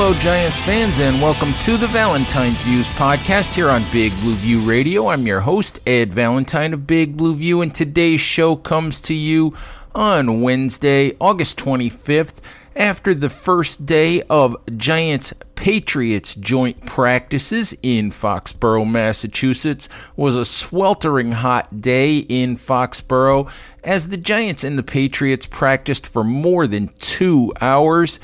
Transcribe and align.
Hello, 0.00 0.14
Giants 0.14 0.60
fans, 0.60 1.00
and 1.00 1.20
welcome 1.20 1.52
to 1.64 1.76
the 1.76 1.88
Valentine's 1.88 2.60
Views 2.60 2.86
podcast 2.90 3.54
here 3.54 3.68
on 3.68 3.84
Big 3.90 4.12
Blue 4.20 4.36
View 4.36 4.60
Radio. 4.60 5.08
I'm 5.08 5.26
your 5.26 5.40
host, 5.40 5.80
Ed 5.84 6.14
Valentine 6.14 6.72
of 6.72 6.86
Big 6.86 7.16
Blue 7.16 7.34
View, 7.34 7.62
and 7.62 7.74
today's 7.74 8.20
show 8.20 8.54
comes 8.54 9.00
to 9.00 9.14
you 9.14 9.56
on 9.96 10.40
Wednesday, 10.40 11.16
August 11.20 11.58
25th, 11.58 12.34
after 12.76 13.12
the 13.12 13.28
first 13.28 13.86
day 13.86 14.22
of 14.30 14.56
Giants 14.76 15.34
Patriots 15.56 16.36
joint 16.36 16.86
practices 16.86 17.76
in 17.82 18.12
Foxborough, 18.12 18.88
Massachusetts, 18.88 19.88
was 20.14 20.36
a 20.36 20.44
sweltering 20.44 21.32
hot 21.32 21.80
day 21.80 22.18
in 22.18 22.54
Foxborough 22.54 23.50
as 23.82 24.10
the 24.10 24.16
Giants 24.16 24.62
and 24.62 24.78
the 24.78 24.84
Patriots 24.84 25.46
practiced 25.46 26.06
for 26.06 26.22
more 26.22 26.68
than 26.68 26.86
two 27.00 27.52
hours 27.60 28.20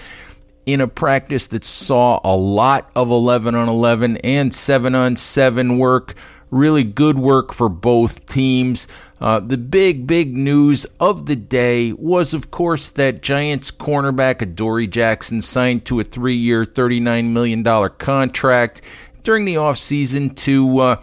in 0.67 0.81
a 0.81 0.89
practice 0.89 1.49
that 1.49 1.65
saw 1.65 2.21
a 2.25 2.35
lot 2.35 2.91
of 2.97 3.11
11 3.11 3.55
on 3.55 3.69
11 3.69 4.19
and 4.19 4.55
7 4.55 4.95
on 4.95 5.17
7 5.17 5.79
work. 5.79 6.15
Really 6.51 6.85
good 6.85 7.19
work 7.19 7.53
for 7.53 7.69
both 7.69 8.27
teams. 8.27 8.87
Uh, 9.21 9.41
the 9.41 9.59
big, 9.59 10.07
big 10.07 10.37
news 10.37 10.85
of 11.01 11.27
the 11.27 11.37
day 11.37 11.93
was, 11.93 12.35
of 12.35 12.51
course, 12.51 12.91
that 12.91 13.23
Giants 13.23 13.71
cornerback 13.71 14.43
Adoree 14.43 14.87
Jackson 14.87 15.43
signed 15.43 15.85
to 15.87 16.01
a 16.01 16.05
three 16.05 16.37
year, 16.37 16.65
$39 16.65 17.31
million 17.31 17.65
contract 17.99 18.83
during 19.23 19.47
the 19.47 19.55
offseason 19.55 20.37
to 20.37 20.79
uh, 20.79 21.03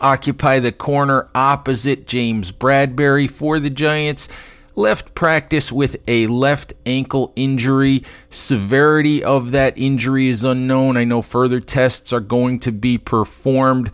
occupy 0.00 0.58
the 0.58 0.72
corner 0.72 1.28
opposite 1.34 2.06
James 2.06 2.52
Bradberry 2.52 3.30
for 3.30 3.58
the 3.58 3.70
Giants 3.70 4.28
left 4.78 5.12
practice 5.14 5.72
with 5.72 5.96
a 6.06 6.28
left 6.28 6.72
ankle 6.86 7.32
injury. 7.34 8.04
Severity 8.30 9.22
of 9.22 9.50
that 9.50 9.76
injury 9.76 10.28
is 10.28 10.44
unknown. 10.44 10.96
I 10.96 11.04
know 11.04 11.20
further 11.20 11.60
tests 11.60 12.12
are 12.12 12.20
going 12.20 12.60
to 12.60 12.70
be 12.70 12.96
performed. 12.96 13.90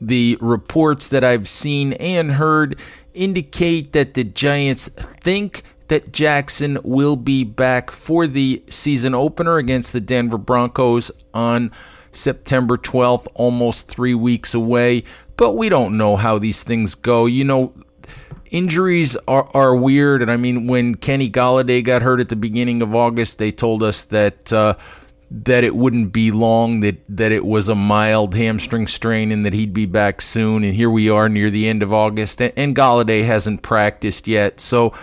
The 0.00 0.38
reports 0.40 1.08
that 1.10 1.22
I've 1.22 1.46
seen 1.46 1.92
and 1.94 2.32
heard 2.32 2.80
indicate 3.12 3.92
that 3.92 4.14
the 4.14 4.24
Giants 4.24 4.88
think 4.88 5.62
that 5.88 6.12
Jackson 6.12 6.78
will 6.82 7.16
be 7.16 7.44
back 7.44 7.90
for 7.90 8.26
the 8.26 8.62
season 8.68 9.14
opener 9.14 9.58
against 9.58 9.92
the 9.92 10.00
Denver 10.00 10.38
Broncos 10.38 11.10
on 11.34 11.70
September 12.12 12.78
12th, 12.78 13.26
almost 13.34 13.88
three 13.88 14.14
weeks 14.14 14.54
away. 14.54 15.04
But 15.36 15.52
we 15.52 15.68
don't 15.68 15.98
know 15.98 16.16
how 16.16 16.38
these 16.38 16.62
things 16.62 16.94
go. 16.94 17.26
You 17.26 17.44
know, 17.44 17.74
injuries 18.54 19.16
are, 19.26 19.48
are 19.52 19.74
weird. 19.74 20.22
And 20.22 20.30
I 20.30 20.36
mean, 20.36 20.68
when 20.68 20.94
Kenny 20.94 21.28
Golladay 21.28 21.82
got 21.82 22.02
hurt 22.02 22.20
at 22.20 22.28
the 22.28 22.36
beginning 22.36 22.80
of 22.82 22.94
August, 22.94 23.38
they 23.38 23.50
told 23.50 23.82
us 23.82 24.04
that 24.04 24.52
uh, 24.52 24.76
that 25.30 25.64
it 25.64 25.74
wouldn't 25.74 26.12
be 26.12 26.30
long, 26.30 26.80
that 26.80 27.02
that 27.08 27.32
it 27.32 27.44
was 27.44 27.68
a 27.68 27.74
mild 27.74 28.34
hamstring 28.34 28.86
strain, 28.86 29.32
and 29.32 29.44
that 29.44 29.52
he'd 29.52 29.74
be 29.74 29.86
back 29.86 30.20
soon. 30.20 30.62
And 30.62 30.74
here 30.74 30.88
we 30.88 31.10
are 31.10 31.28
near 31.28 31.50
the 31.50 31.68
end 31.68 31.82
of 31.82 31.92
August, 31.92 32.40
and, 32.40 32.52
and 32.56 32.76
Golladay 32.76 33.24
hasn't 33.24 33.62
practiced 33.62 34.26
yet, 34.26 34.60
so. 34.60 34.94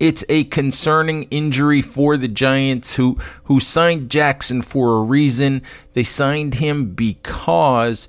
It's 0.00 0.24
a 0.28 0.42
concerning 0.44 1.24
injury 1.24 1.80
for 1.80 2.16
the 2.16 2.26
Giants 2.26 2.96
who 2.96 3.20
who 3.44 3.60
signed 3.60 4.10
Jackson 4.10 4.60
for 4.60 4.96
a 4.96 5.02
reason. 5.02 5.62
They 5.92 6.02
signed 6.02 6.54
him 6.54 6.86
because 6.86 8.08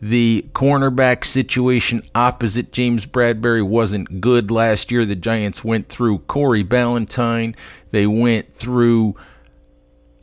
the 0.00 0.46
cornerback 0.52 1.24
situation 1.24 2.02
opposite 2.14 2.72
James 2.72 3.04
Bradberry 3.04 3.66
wasn't 3.66 4.20
good 4.20 4.50
last 4.50 4.92
year. 4.92 5.04
The 5.04 5.16
Giants 5.16 5.64
went 5.64 5.88
through 5.88 6.20
Corey 6.20 6.64
Ballentine. 6.64 7.56
They 7.90 8.06
went 8.06 8.54
through 8.54 9.16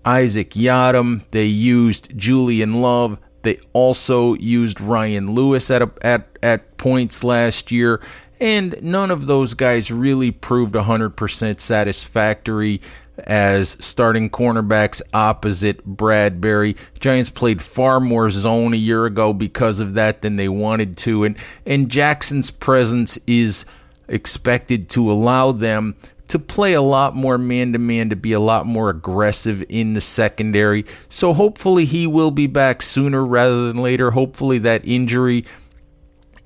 Isaac 0.05 0.51
Yiadom. 0.51 1.23
They 1.31 1.45
used 1.45 2.17
Julian 2.17 2.81
Love. 2.81 3.19
They 3.41 3.59
also 3.73 4.33
used 4.35 4.79
Ryan 4.79 5.35
Lewis 5.35 5.69
at, 5.69 5.81
a, 5.81 5.91
at, 6.01 6.27
at 6.41 6.77
points 6.77 7.23
last 7.23 7.71
year. 7.71 8.01
And 8.39 8.75
none 8.81 9.11
of 9.11 9.27
those 9.27 9.53
guys 9.53 9.91
really 9.91 10.31
proved 10.31 10.75
100% 10.75 11.59
satisfactory 11.59 12.81
as 13.19 13.77
starting 13.83 14.29
cornerbacks 14.29 15.01
opposite 15.13 15.85
Bradberry. 15.87 16.77
Giants 16.99 17.29
played 17.29 17.61
far 17.61 17.99
more 17.99 18.29
zone 18.29 18.73
a 18.73 18.77
year 18.77 19.05
ago 19.05 19.33
because 19.33 19.79
of 19.79 19.93
that 19.93 20.21
than 20.21 20.35
they 20.35 20.49
wanted 20.49 20.97
to, 20.97 21.23
and 21.23 21.37
and 21.65 21.89
Jackson's 21.89 22.51
presence 22.51 23.17
is 23.27 23.65
expected 24.07 24.89
to 24.89 25.11
allow 25.11 25.51
them 25.51 25.95
to 26.27 26.39
play 26.39 26.73
a 26.73 26.81
lot 26.81 27.15
more 27.15 27.37
man 27.37 27.73
to 27.73 27.79
man, 27.79 28.09
to 28.09 28.15
be 28.15 28.33
a 28.33 28.39
lot 28.39 28.65
more 28.65 28.89
aggressive 28.89 29.63
in 29.69 29.93
the 29.93 30.01
secondary. 30.01 30.85
So 31.09 31.33
hopefully 31.33 31.85
he 31.85 32.07
will 32.07 32.31
be 32.31 32.47
back 32.47 32.81
sooner 32.81 33.23
rather 33.23 33.67
than 33.67 33.81
later. 33.81 34.11
Hopefully 34.11 34.57
that 34.59 34.87
injury 34.87 35.45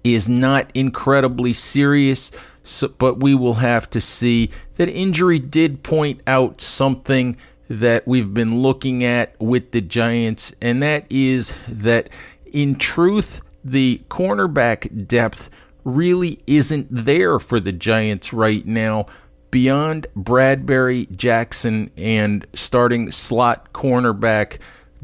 is 0.04 0.30
not 0.30 0.70
incredibly 0.74 1.54
serious. 1.54 2.32
So, 2.70 2.88
but 2.88 3.20
we 3.20 3.34
will 3.34 3.56
have 3.56 3.90
to 3.90 4.00
see. 4.00 4.52
That 4.76 4.90
injury 4.90 5.40
did 5.40 5.82
point 5.82 6.22
out 6.28 6.62
something 6.62 7.36
that 7.68 8.08
we've 8.08 8.32
been 8.32 8.62
looking 8.62 9.04
at 9.04 9.36
with 9.42 9.72
the 9.72 9.82
Giants, 9.82 10.54
and 10.62 10.82
that 10.84 11.06
is 11.10 11.54
that 11.68 12.10
in 12.46 12.76
truth, 12.76 13.42
the 13.64 14.02
cornerback 14.10 15.08
depth 15.08 15.50
really 15.84 16.42
isn't 16.46 16.88
there 16.92 17.40
for 17.40 17.60
the 17.60 17.72
Giants 17.72 18.34
right 18.34 18.66
now. 18.66 19.08
Beyond 19.50 20.06
Bradberry, 20.16 21.16
Jackson, 21.16 21.90
and 21.98 22.46
starting 22.54 23.12
slot 23.12 23.74
cornerback 23.74 24.60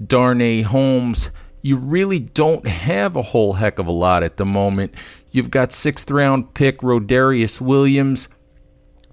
Darnay 0.06 0.62
Holmes, 0.62 1.32
you 1.64 1.78
really 1.78 2.20
don't 2.20 2.68
have 2.68 3.16
a 3.16 3.24
whole 3.24 3.54
heck 3.54 3.80
of 3.80 3.88
a 3.88 3.92
lot 3.92 4.22
at 4.22 4.38
the 4.38 4.46
moment. 4.46 4.94
You've 5.36 5.52
got 5.52 5.74
sixth 5.74 6.10
round 6.10 6.54
pick 6.54 6.80
Rodarius 6.80 7.60
Williams, 7.60 8.30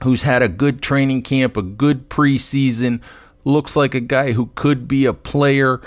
who's 0.05 0.23
had 0.23 0.41
a 0.41 0.49
good 0.49 0.81
training 0.81 1.23
camp, 1.23 1.57
a 1.57 1.63
good 1.63 2.09
preseason. 2.09 3.03
Looks 3.43 3.75
like 3.75 3.97
a 3.97 4.01
guy 4.01 4.31
who 4.31 4.47
could 4.55 4.87
be 4.87 5.05
a 5.05 5.15
player 5.15 5.81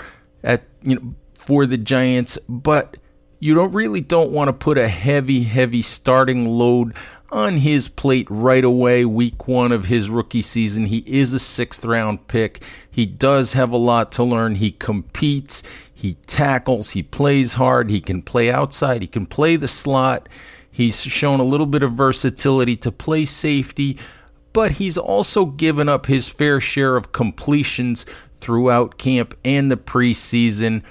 at 0.44 0.66
you 0.82 0.96
know 0.96 1.14
for 1.34 1.64
the 1.64 1.78
Giants, 1.78 2.38
but 2.50 2.98
you 3.40 3.54
don't 3.54 3.72
really 3.72 4.02
don't 4.02 4.30
want 4.30 4.48
to 4.48 4.52
put 4.52 4.76
a 4.76 4.88
heavy, 4.88 5.42
heavy 5.44 5.80
starting 5.80 6.44
load 6.44 6.92
on 7.32 7.56
his 7.56 7.88
plate 7.88 8.26
right 8.28 8.64
away, 8.64 9.06
week 9.06 9.48
one 9.48 9.72
of 9.72 9.86
his 9.86 10.10
rookie 10.10 10.42
season. 10.42 10.84
He 10.84 10.98
is 11.06 11.32
a 11.32 11.38
sixth 11.38 11.82
round 11.82 12.28
pick. 12.28 12.62
He 12.90 13.06
does 13.06 13.54
have 13.54 13.70
a 13.70 13.78
lot 13.78 14.12
to 14.12 14.24
learn. 14.24 14.56
He 14.56 14.70
competes. 14.70 15.62
He 15.98 16.14
tackles, 16.26 16.90
he 16.90 17.02
plays 17.02 17.54
hard, 17.54 17.88
he 17.88 18.02
can 18.02 18.20
play 18.20 18.50
outside, 18.50 19.00
he 19.00 19.08
can 19.08 19.24
play 19.24 19.56
the 19.56 19.66
slot. 19.66 20.28
He's 20.70 21.00
shown 21.00 21.40
a 21.40 21.44
little 21.44 21.64
bit 21.64 21.82
of 21.82 21.94
versatility 21.94 22.76
to 22.76 22.92
play 22.92 23.24
safety, 23.24 23.96
but 24.52 24.72
he's 24.72 24.98
also 24.98 25.46
given 25.46 25.88
up 25.88 26.04
his 26.04 26.28
fair 26.28 26.60
share 26.60 26.96
of 26.96 27.12
completions 27.12 28.04
throughout 28.40 28.98
camp 28.98 29.34
and 29.42 29.70
the 29.70 29.78
preseason. 29.78 30.82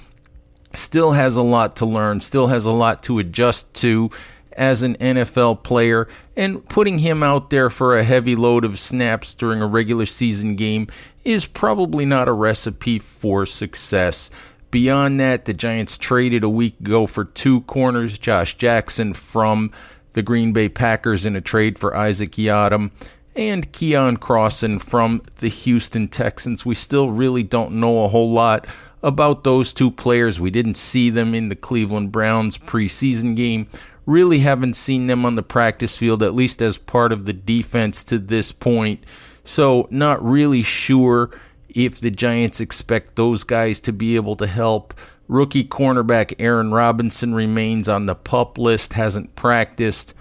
Still 0.74 1.12
has 1.12 1.36
a 1.36 1.42
lot 1.42 1.76
to 1.76 1.86
learn, 1.86 2.20
still 2.20 2.48
has 2.48 2.64
a 2.64 2.72
lot 2.72 3.04
to 3.04 3.20
adjust 3.20 3.72
to 3.74 4.10
as 4.56 4.82
an 4.82 4.96
NFL 4.96 5.62
player, 5.62 6.08
and 6.36 6.68
putting 6.68 6.98
him 6.98 7.22
out 7.22 7.50
there 7.50 7.70
for 7.70 7.96
a 7.96 8.02
heavy 8.02 8.34
load 8.34 8.64
of 8.64 8.76
snaps 8.76 9.34
during 9.34 9.62
a 9.62 9.68
regular 9.68 10.06
season 10.06 10.56
game 10.56 10.88
is 11.22 11.46
probably 11.46 12.04
not 12.04 12.26
a 12.26 12.32
recipe 12.32 12.98
for 12.98 13.46
success. 13.46 14.30
Beyond 14.76 15.18
that, 15.20 15.46
the 15.46 15.54
Giants 15.54 15.96
traded 15.96 16.44
a 16.44 16.50
week 16.50 16.78
ago 16.80 17.06
for 17.06 17.24
two 17.24 17.62
corners, 17.62 18.18
Josh 18.18 18.58
Jackson 18.58 19.14
from 19.14 19.72
the 20.12 20.20
Green 20.20 20.52
Bay 20.52 20.68
Packers 20.68 21.24
in 21.24 21.34
a 21.34 21.40
trade 21.40 21.78
for 21.78 21.96
Isaac 21.96 22.32
Yiadom 22.32 22.90
and 23.34 23.72
Keion 23.72 24.18
Crossen 24.18 24.78
from 24.78 25.22
the 25.36 25.48
Houston 25.48 26.08
Texans. 26.08 26.66
We 26.66 26.74
still 26.74 27.10
really 27.10 27.42
don't 27.42 27.80
know 27.80 28.04
a 28.04 28.08
whole 28.08 28.30
lot 28.30 28.66
about 29.02 29.44
those 29.44 29.72
two 29.72 29.90
players. 29.90 30.38
We 30.38 30.50
didn't 30.50 30.76
see 30.76 31.08
them 31.08 31.34
in 31.34 31.48
the 31.48 31.56
Cleveland 31.56 32.12
Browns 32.12 32.58
preseason 32.58 33.34
game. 33.34 33.68
Really 34.04 34.40
haven't 34.40 34.74
seen 34.74 35.06
them 35.06 35.24
on 35.24 35.36
the 35.36 35.42
practice 35.42 35.96
field, 35.96 36.22
at 36.22 36.34
least 36.34 36.60
as 36.60 36.76
part 36.76 37.12
of 37.12 37.24
the 37.24 37.32
defense 37.32 38.04
to 38.04 38.18
this 38.18 38.52
point. 38.52 39.04
So, 39.42 39.88
not 39.90 40.22
really 40.22 40.62
sure 40.62 41.30
if 41.76 42.00
the 42.00 42.10
Giants 42.10 42.60
expect 42.60 43.14
those 43.14 43.44
guys 43.44 43.78
to 43.80 43.92
be 43.92 44.16
able 44.16 44.34
to 44.36 44.46
help. 44.46 44.94
Rookie 45.28 45.64
cornerback 45.64 46.34
Aaron 46.38 46.72
Robinson 46.72 47.34
remains 47.34 47.88
on 47.88 48.06
the 48.06 48.14
pup 48.14 48.58
list, 48.58 48.94
hasn't 48.94 49.36
practiced. 49.36 50.14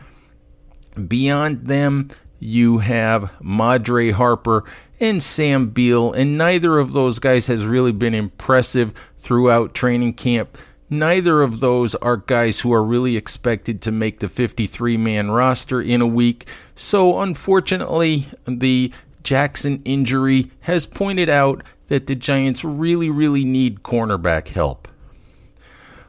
Beyond 1.07 1.65
them, 1.65 2.09
you 2.39 2.79
have 2.79 3.31
Madre 3.41 4.11
Harper 4.11 4.65
and 4.99 5.23
Sam 5.23 5.69
Beal, 5.69 6.11
and 6.11 6.37
neither 6.37 6.77
of 6.77 6.91
those 6.91 7.19
guys 7.19 7.47
has 7.47 7.65
really 7.65 7.91
been 7.91 8.13
impressive 8.13 8.93
throughout 9.19 9.73
training 9.73 10.13
camp. 10.13 10.57
Neither 10.89 11.41
of 11.41 11.61
those 11.61 11.95
are 11.95 12.17
guys 12.17 12.59
who 12.59 12.71
are 12.71 12.83
really 12.83 13.17
expected 13.17 13.81
to 13.81 13.91
make 13.91 14.19
the 14.19 14.29
53 14.29 14.97
man 14.97 15.31
roster 15.31 15.81
in 15.81 16.01
a 16.01 16.07
week. 16.07 16.47
So, 16.75 17.21
unfortunately, 17.21 18.27
the 18.45 18.93
Jackson 19.25 19.81
injury 19.83 20.51
has 20.61 20.85
pointed 20.85 21.29
out 21.29 21.63
that 21.87 22.07
the 22.07 22.15
Giants 22.15 22.63
really, 22.63 23.09
really 23.09 23.43
need 23.43 23.83
cornerback 23.83 24.47
help. 24.49 24.87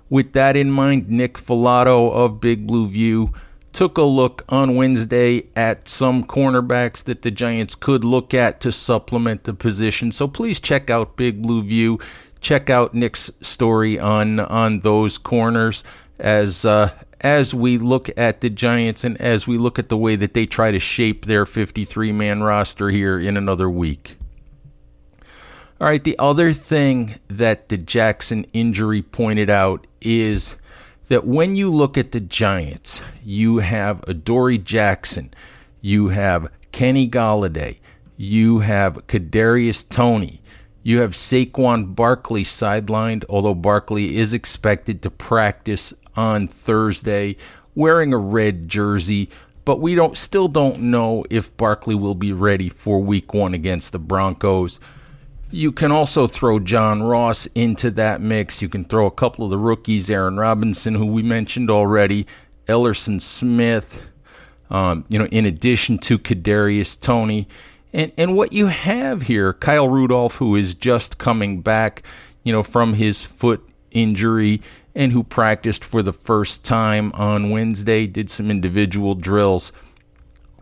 With 0.09 0.35
that 0.35 0.55
in 0.55 0.71
mind, 0.71 1.09
Nick 1.09 1.39
Falato 1.39 2.13
of 2.13 2.41
Big 2.41 2.67
Blue 2.67 2.87
View 2.87 3.33
took 3.73 3.99
a 3.99 4.03
look 4.03 4.45
on 4.51 4.77
Wednesday 4.77 5.47
at 5.57 5.89
some 5.89 6.25
cornerbacks 6.25 7.05
that 7.05 7.23
the 7.23 7.31
Giants 7.31 7.75
could 7.75 8.05
look 8.05 8.33
at 8.33 8.61
to 8.61 8.71
supplement 8.71 9.45
the 9.45 9.55
position. 9.55 10.12
So 10.12 10.29
please 10.29 10.61
check 10.61 10.91
out 10.91 11.17
Big 11.17 11.43
Blue 11.43 11.62
View. 11.62 11.99
Check 12.41 12.71
out 12.71 12.95
Nick's 12.95 13.31
story 13.41 13.99
on 13.99 14.41
on 14.41 14.81
those 14.81 15.19
corners 15.19 15.83
as 16.19 16.65
uh, 16.65 16.91
as 17.21 17.55
we 17.55 17.79
look 17.79 18.11
at 18.17 18.41
the 18.41 18.51
Giants 18.51 19.05
and 19.05 19.21
as 19.21 19.47
we 19.47 19.59
look 19.59 19.79
at 19.79 19.89
the 19.89 19.97
way 19.97 20.17
that 20.17 20.35
they 20.35 20.47
try 20.47 20.71
to 20.71 20.79
shape 20.79 21.25
their 21.25 21.47
53 21.47 22.13
man 22.13 22.43
roster 22.43 22.91
here 22.91 23.19
in 23.19 23.37
another 23.37 23.71
week. 23.71 24.17
All 25.79 25.87
right, 25.87 26.03
the 26.03 26.19
other 26.19 26.53
thing 26.53 27.17
that 27.29 27.69
the 27.69 27.77
Jackson 27.77 28.47
injury 28.53 29.03
pointed 29.03 29.51
out 29.51 29.87
is 30.01 30.57
that 31.09 31.27
when 31.27 31.55
you 31.55 31.71
look 31.71 31.99
at 31.99 32.13
the 32.13 32.21
Giants, 32.21 33.03
you 33.23 33.59
have 33.59 34.03
Adoree 34.09 34.59
Jackson, 34.59 35.35
you 35.81 36.09
have 36.09 36.49
Kenny 36.73 37.09
Golladay, 37.09 37.79
you 38.17 38.61
have 38.61 39.07
Kadarius 39.07 39.87
Toney, 39.87 40.41
you 40.87 41.00
have 41.00 41.15
Saquon 41.15 41.97
Barkley 41.97 42.44
sidelined, 42.44 43.25
although 43.29 43.56
Barkley 43.56 44.19
is 44.19 44.33
expected 44.33 45.03
to 45.03 45.11
practice 45.11 45.93
on 46.15 46.47
Thursday 46.47 47.35
wearing 47.75 48.12
a 48.12 48.19
red 48.19 48.69
jersey, 48.69 49.29
but 49.65 49.81
we 49.81 49.97
don't 49.97 50.17
still 50.17 50.47
don't 50.47 50.79
know 50.79 51.25
if 51.29 51.56
Barkley 51.56 51.97
will 51.97 52.15
be 52.15 52.33
ready 52.33 52.69
for 52.69 53.00
week 53.00 53.35
1 53.35 53.53
against 53.53 53.91
the 53.91 53.99
Broncos. 53.99 54.79
You 55.50 55.73
can 55.73 55.91
also 55.91 56.29
throw 56.29 56.61
John 56.61 57.03
Ross 57.03 57.47
into 57.56 57.91
that 57.91 58.21
mix. 58.21 58.62
You 58.62 58.69
can 58.69 58.85
throw 58.85 59.06
a 59.06 59.11
couple 59.11 59.44
of 59.44 59.50
the 59.50 59.59
rookies, 59.59 60.09
Aaron 60.09 60.37
Robinson, 60.37 60.94
who 60.94 61.06
we 61.06 61.25
mentioned 61.25 61.69
already, 61.69 62.29
Elerson 62.69 63.21
Smith, 63.21 64.09
um, 64.71 65.05
you 65.09 65.19
know, 65.19 65.27
in 65.27 65.47
addition 65.47 65.99
to 65.99 66.17
Kadarius 66.17 67.00
Toney. 67.00 67.49
And, 67.97 68.13
and 68.19 68.37
what 68.37 68.53
you 68.53 68.67
have 68.67 69.23
here, 69.23 69.55
Kyle 69.55 69.89
Rudolph, 69.89 70.37
who 70.37 70.55
is 70.55 70.75
just 70.75 71.17
coming 71.17 71.63
back, 71.63 72.03
you 72.45 72.53
know, 72.53 72.63
from 72.63 72.93
his 72.93 73.25
foot 73.25 73.67
injury 73.91 74.61
and 74.95 75.13
who 75.13 75.25
practiced 75.25 75.83
for 75.83 76.03
the 76.03 76.13
first 76.13 76.63
time 76.63 77.11
on 77.15 77.49
Wednesday, 77.49 78.07
did 78.07 78.29
some 78.29 78.51
individual 78.51 79.15
drills, 79.15 79.73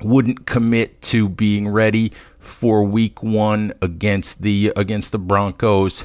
wouldn't 0.01 0.47
commit 0.47 1.03
to 1.03 1.29
being 1.29 1.67
ready 1.67 2.13
for 2.39 2.85
week 2.85 3.21
1 3.21 3.73
against 3.83 4.43
the 4.43 4.73
against 4.77 5.11
the 5.11 5.19
Broncos. 5.19 6.03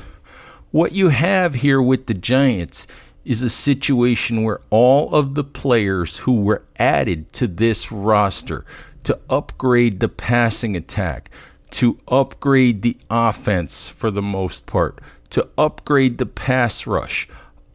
What 0.71 0.93
you 0.93 1.09
have 1.09 1.53
here 1.53 1.79
with 1.79 2.07
the 2.07 2.15
Giants 2.15 2.87
is 3.23 3.43
a 3.43 3.51
situation 3.51 4.43
where 4.43 4.61
all 4.71 5.13
of 5.13 5.35
the 5.35 5.43
players 5.43 6.17
who 6.17 6.41
were 6.41 6.65
added 6.79 7.31
to 7.33 7.45
this 7.45 7.91
roster 7.91 8.65
to 9.03 9.19
upgrade 9.29 9.99
the 9.99 10.09
passing 10.09 10.75
attack, 10.75 11.29
to 11.71 11.99
upgrade 12.07 12.81
the 12.81 12.97
offense 13.09 13.89
for 13.89 14.11
the 14.11 14.21
most 14.21 14.65
part, 14.65 14.99
to 15.29 15.47
upgrade 15.57 16.17
the 16.17 16.25
pass 16.25 16.87
rush, 16.87 17.27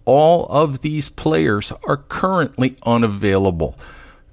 all 0.05 0.47
of 0.47 0.81
these 0.81 1.09
players 1.09 1.73
are 1.87 1.97
currently 1.97 2.77
unavailable. 2.85 3.79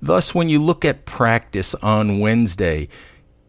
Thus, 0.01 0.33
when 0.33 0.49
you 0.49 0.59
look 0.59 0.83
at 0.83 1.05
practice 1.05 1.75
on 1.75 2.19
Wednesday, 2.19 2.89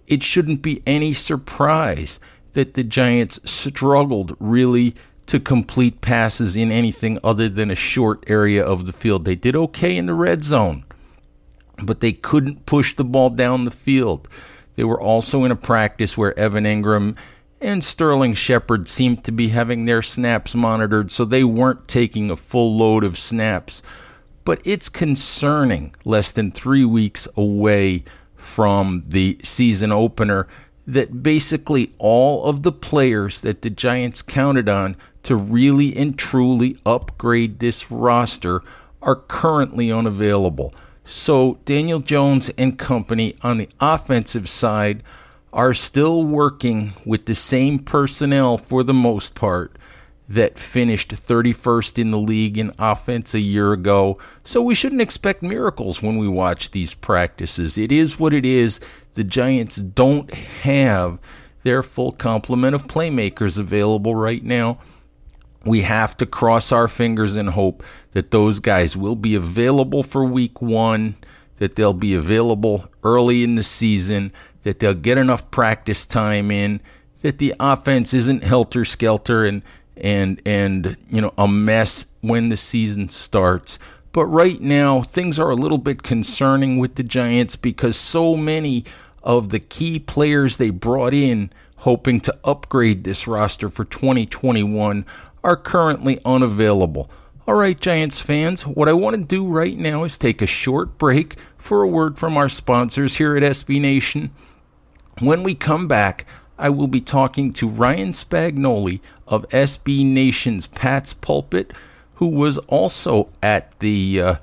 it 0.06 0.22
shouldn't 0.22 0.62
be 0.62 0.82
any 0.86 1.12
surprise 1.12 2.20
that 2.52 2.74
the 2.74 2.84
Giants 2.84 3.40
struggled 3.50 4.36
really 4.38 4.94
to 5.26 5.40
complete 5.40 6.00
passes 6.00 6.56
in 6.56 6.70
anything 6.70 7.18
other 7.24 7.48
than 7.48 7.70
a 7.70 7.74
short 7.74 8.22
area 8.26 8.64
of 8.64 8.84
the 8.84 8.92
field. 8.92 9.24
They 9.24 9.34
did 9.34 9.56
okay 9.56 9.96
in 9.96 10.06
the 10.06 10.14
red 10.14 10.44
zone, 10.44 10.84
but 11.86 12.00
they 12.00 12.12
couldn't 12.12 12.66
push 12.66 12.94
the 12.94 13.04
ball 13.04 13.30
down 13.30 13.64
the 13.64 13.70
field. 13.70 14.28
They 14.74 14.84
were 14.84 15.00
also 15.00 15.44
in 15.44 15.50
a 15.50 15.56
practice 15.56 16.16
where 16.16 16.38
Evan 16.38 16.64
Engram 16.64 17.16
and 17.60 17.84
Sterling 17.84 18.34
Shepard 18.34 18.88
seemed 18.88 19.24
to 19.24 19.32
be 19.32 19.48
having 19.48 19.84
their 19.84 20.02
snaps 20.02 20.54
monitored, 20.54 21.10
so 21.10 21.24
they 21.24 21.44
weren't 21.44 21.86
taking 21.86 22.30
a 22.30 22.36
full 22.36 22.76
load 22.76 23.04
of 23.04 23.16
snaps. 23.16 23.82
But 24.44 24.60
it's 24.64 24.88
concerning, 24.88 25.94
less 26.04 26.32
than 26.32 26.50
three 26.50 26.84
weeks 26.84 27.28
away 27.36 28.02
from 28.34 29.04
the 29.06 29.38
season 29.44 29.92
opener 29.92 30.48
that 30.86 31.22
basically 31.22 31.92
all 31.98 32.44
of 32.44 32.64
the 32.64 32.72
players 32.72 33.40
that 33.42 33.62
the 33.62 33.70
Giants 33.70 34.20
counted 34.20 34.68
on 34.68 34.96
to 35.22 35.36
really 35.36 35.96
and 35.96 36.18
truly 36.18 36.76
upgrade 36.84 37.60
this 37.60 37.90
roster 37.90 38.62
are 39.00 39.14
currently 39.14 39.92
unavailable. 39.92 40.74
So 41.04 41.58
Daniel 41.64 42.00
Jones 42.00 42.50
and 42.56 42.78
company 42.78 43.34
on 43.42 43.58
the 43.58 43.68
offensive 43.80 44.48
side 44.48 45.02
are 45.52 45.74
still 45.74 46.24
working 46.24 46.92
with 47.04 47.26
the 47.26 47.34
same 47.34 47.78
personnel 47.78 48.56
for 48.56 48.82
the 48.82 48.94
most 48.94 49.34
part 49.34 49.76
that 50.28 50.58
finished 50.58 51.10
31st 51.10 51.98
in 51.98 52.10
the 52.10 52.18
league 52.18 52.56
in 52.56 52.72
offense 52.78 53.34
a 53.34 53.40
year 53.40 53.72
ago. 53.72 54.16
So 54.44 54.62
we 54.62 54.74
shouldn't 54.74 55.02
expect 55.02 55.42
miracles 55.42 56.00
when 56.00 56.16
we 56.16 56.26
watch 56.26 56.70
these 56.70 56.94
practices. 56.94 57.76
It 57.76 57.92
is 57.92 58.18
what 58.18 58.32
it 58.32 58.46
is. 58.46 58.80
The 59.14 59.24
Giants 59.24 59.76
don't 59.76 60.32
have 60.32 61.18
their 61.64 61.82
full 61.82 62.12
complement 62.12 62.74
of 62.74 62.86
playmakers 62.86 63.58
available 63.58 64.14
right 64.14 64.42
now. 64.42 64.78
We 65.64 65.82
have 65.82 66.16
to 66.16 66.26
cross 66.26 66.72
our 66.72 66.88
fingers 66.88 67.36
and 67.36 67.50
hope 67.50 67.82
that 68.12 68.30
those 68.30 68.58
guys 68.58 68.96
will 68.96 69.16
be 69.16 69.34
available 69.34 70.02
for 70.02 70.24
week 70.24 70.62
one, 70.62 71.14
that 71.56 71.74
they'll 71.76 71.92
be 71.92 72.14
available 72.14 72.88
early 73.02 73.42
in 73.42 73.54
the 73.54 73.62
season, 73.62 74.32
that 74.62 74.78
they'll 74.78 74.94
get 74.94 75.18
enough 75.18 75.50
practice 75.50 76.06
time 76.06 76.50
in, 76.50 76.80
that 77.22 77.38
the 77.38 77.54
offense 77.58 78.14
isn't 78.14 78.44
helter 78.44 78.84
skelter 78.84 79.44
and 79.44 79.62
and 79.96 80.40
and 80.46 80.96
you 81.08 81.20
know 81.20 81.32
a 81.38 81.46
mess 81.46 82.06
when 82.20 82.48
the 82.48 82.56
season 82.56 83.08
starts. 83.08 83.78
But 84.12 84.26
right 84.26 84.60
now 84.60 85.02
things 85.02 85.38
are 85.38 85.50
a 85.50 85.56
little 85.56 85.78
bit 85.78 86.02
concerning 86.02 86.78
with 86.78 86.96
the 86.96 87.02
Giants 87.02 87.56
because 87.56 87.96
so 87.96 88.36
many 88.36 88.84
of 89.22 89.50
the 89.50 89.60
key 89.60 89.98
players 89.98 90.56
they 90.56 90.70
brought 90.70 91.14
in 91.14 91.50
hoping 91.76 92.20
to 92.20 92.36
upgrade 92.44 93.04
this 93.04 93.26
roster 93.26 93.68
for 93.68 93.84
2021 93.84 95.04
are 95.42 95.56
currently 95.56 96.20
unavailable. 96.24 97.10
All 97.52 97.58
right, 97.58 97.78
Giants 97.78 98.18
fans, 98.18 98.66
what 98.66 98.88
I 98.88 98.94
want 98.94 99.14
to 99.14 99.22
do 99.22 99.46
right 99.46 99.76
now 99.76 100.04
is 100.04 100.16
take 100.16 100.40
a 100.40 100.46
short 100.46 100.96
break 100.96 101.36
for 101.58 101.82
a 101.82 101.86
word 101.86 102.18
from 102.18 102.38
our 102.38 102.48
sponsors 102.48 103.16
here 103.16 103.36
at 103.36 103.42
SB 103.42 103.78
Nation. 103.78 104.30
When 105.18 105.42
we 105.42 105.54
come 105.54 105.86
back, 105.86 106.24
I 106.58 106.70
will 106.70 106.86
be 106.86 107.02
talking 107.02 107.52
to 107.52 107.68
Ryan 107.68 108.12
Spagnoli 108.12 109.00
of 109.26 109.46
SB 109.50 110.02
Nation's 110.06 110.66
Pat's 110.66 111.12
Pulpit, 111.12 111.74
who 112.14 112.28
was 112.28 112.56
also 112.68 113.28
at 113.42 113.78
the 113.80 114.22
uh, 114.22 114.34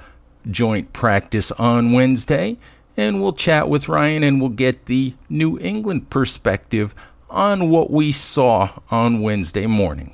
joint 0.51 0.93
practice 0.93 1.51
on 1.53 1.93
Wednesday. 1.93 2.59
And 2.95 3.23
we'll 3.23 3.33
chat 3.33 3.69
with 3.69 3.89
Ryan 3.89 4.21
and 4.21 4.39
we'll 4.39 4.51
get 4.51 4.85
the 4.85 5.15
New 5.29 5.57
England 5.57 6.11
perspective 6.11 6.93
on 7.27 7.71
what 7.71 7.89
we 7.89 8.11
saw 8.11 8.69
on 8.91 9.23
Wednesday 9.23 9.65
morning. 9.65 10.13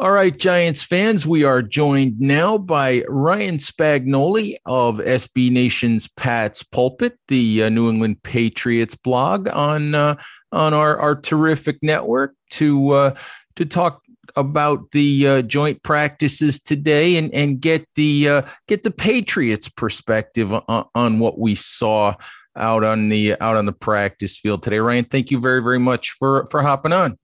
All 0.00 0.12
right, 0.12 0.34
Giants 0.34 0.82
fans, 0.82 1.26
we 1.26 1.44
are 1.44 1.60
joined 1.60 2.18
now 2.18 2.56
by 2.56 3.04
Ryan 3.06 3.58
Spagnoli 3.58 4.54
of 4.64 4.96
SB 4.96 5.50
Nation's 5.50 6.08
Pat's 6.08 6.62
Pulpit, 6.62 7.18
the 7.28 7.64
uh, 7.64 7.68
New 7.68 7.90
England 7.90 8.22
Patriots 8.22 8.94
blog 8.94 9.46
on 9.48 9.94
uh, 9.94 10.14
on 10.52 10.72
our, 10.72 10.96
our 10.98 11.14
terrific 11.14 11.76
network 11.82 12.34
to 12.52 12.92
uh, 12.92 13.14
to 13.56 13.66
talk 13.66 14.00
about 14.36 14.90
the 14.92 15.28
uh, 15.28 15.42
joint 15.42 15.82
practices 15.82 16.62
today 16.62 17.18
and 17.18 17.30
and 17.34 17.60
get 17.60 17.86
the 17.94 18.26
uh, 18.26 18.42
get 18.68 18.84
the 18.84 18.90
Patriots 18.90 19.68
perspective 19.68 20.50
on, 20.50 20.86
on 20.94 21.18
what 21.18 21.38
we 21.38 21.54
saw 21.54 22.14
out 22.56 22.84
on 22.84 23.10
the 23.10 23.38
out 23.38 23.58
on 23.58 23.66
the 23.66 23.72
practice 23.72 24.38
field 24.38 24.62
today. 24.62 24.78
Ryan, 24.78 25.04
thank 25.04 25.30
you 25.30 25.38
very 25.38 25.62
very 25.62 25.78
much 25.78 26.12
for 26.12 26.46
for 26.46 26.62
hopping 26.62 26.94
on 26.94 27.18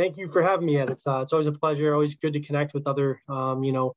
thank 0.00 0.16
you 0.16 0.26
for 0.26 0.40
having 0.40 0.64
me, 0.64 0.78
Ed. 0.78 0.90
It's 0.90 1.06
uh, 1.06 1.20
it's 1.20 1.32
always 1.32 1.46
a 1.46 1.52
pleasure. 1.52 1.92
Always 1.92 2.14
good 2.14 2.32
to 2.32 2.40
connect 2.40 2.72
with 2.72 2.86
other 2.86 3.20
um, 3.28 3.62
you 3.62 3.72
know 3.72 3.94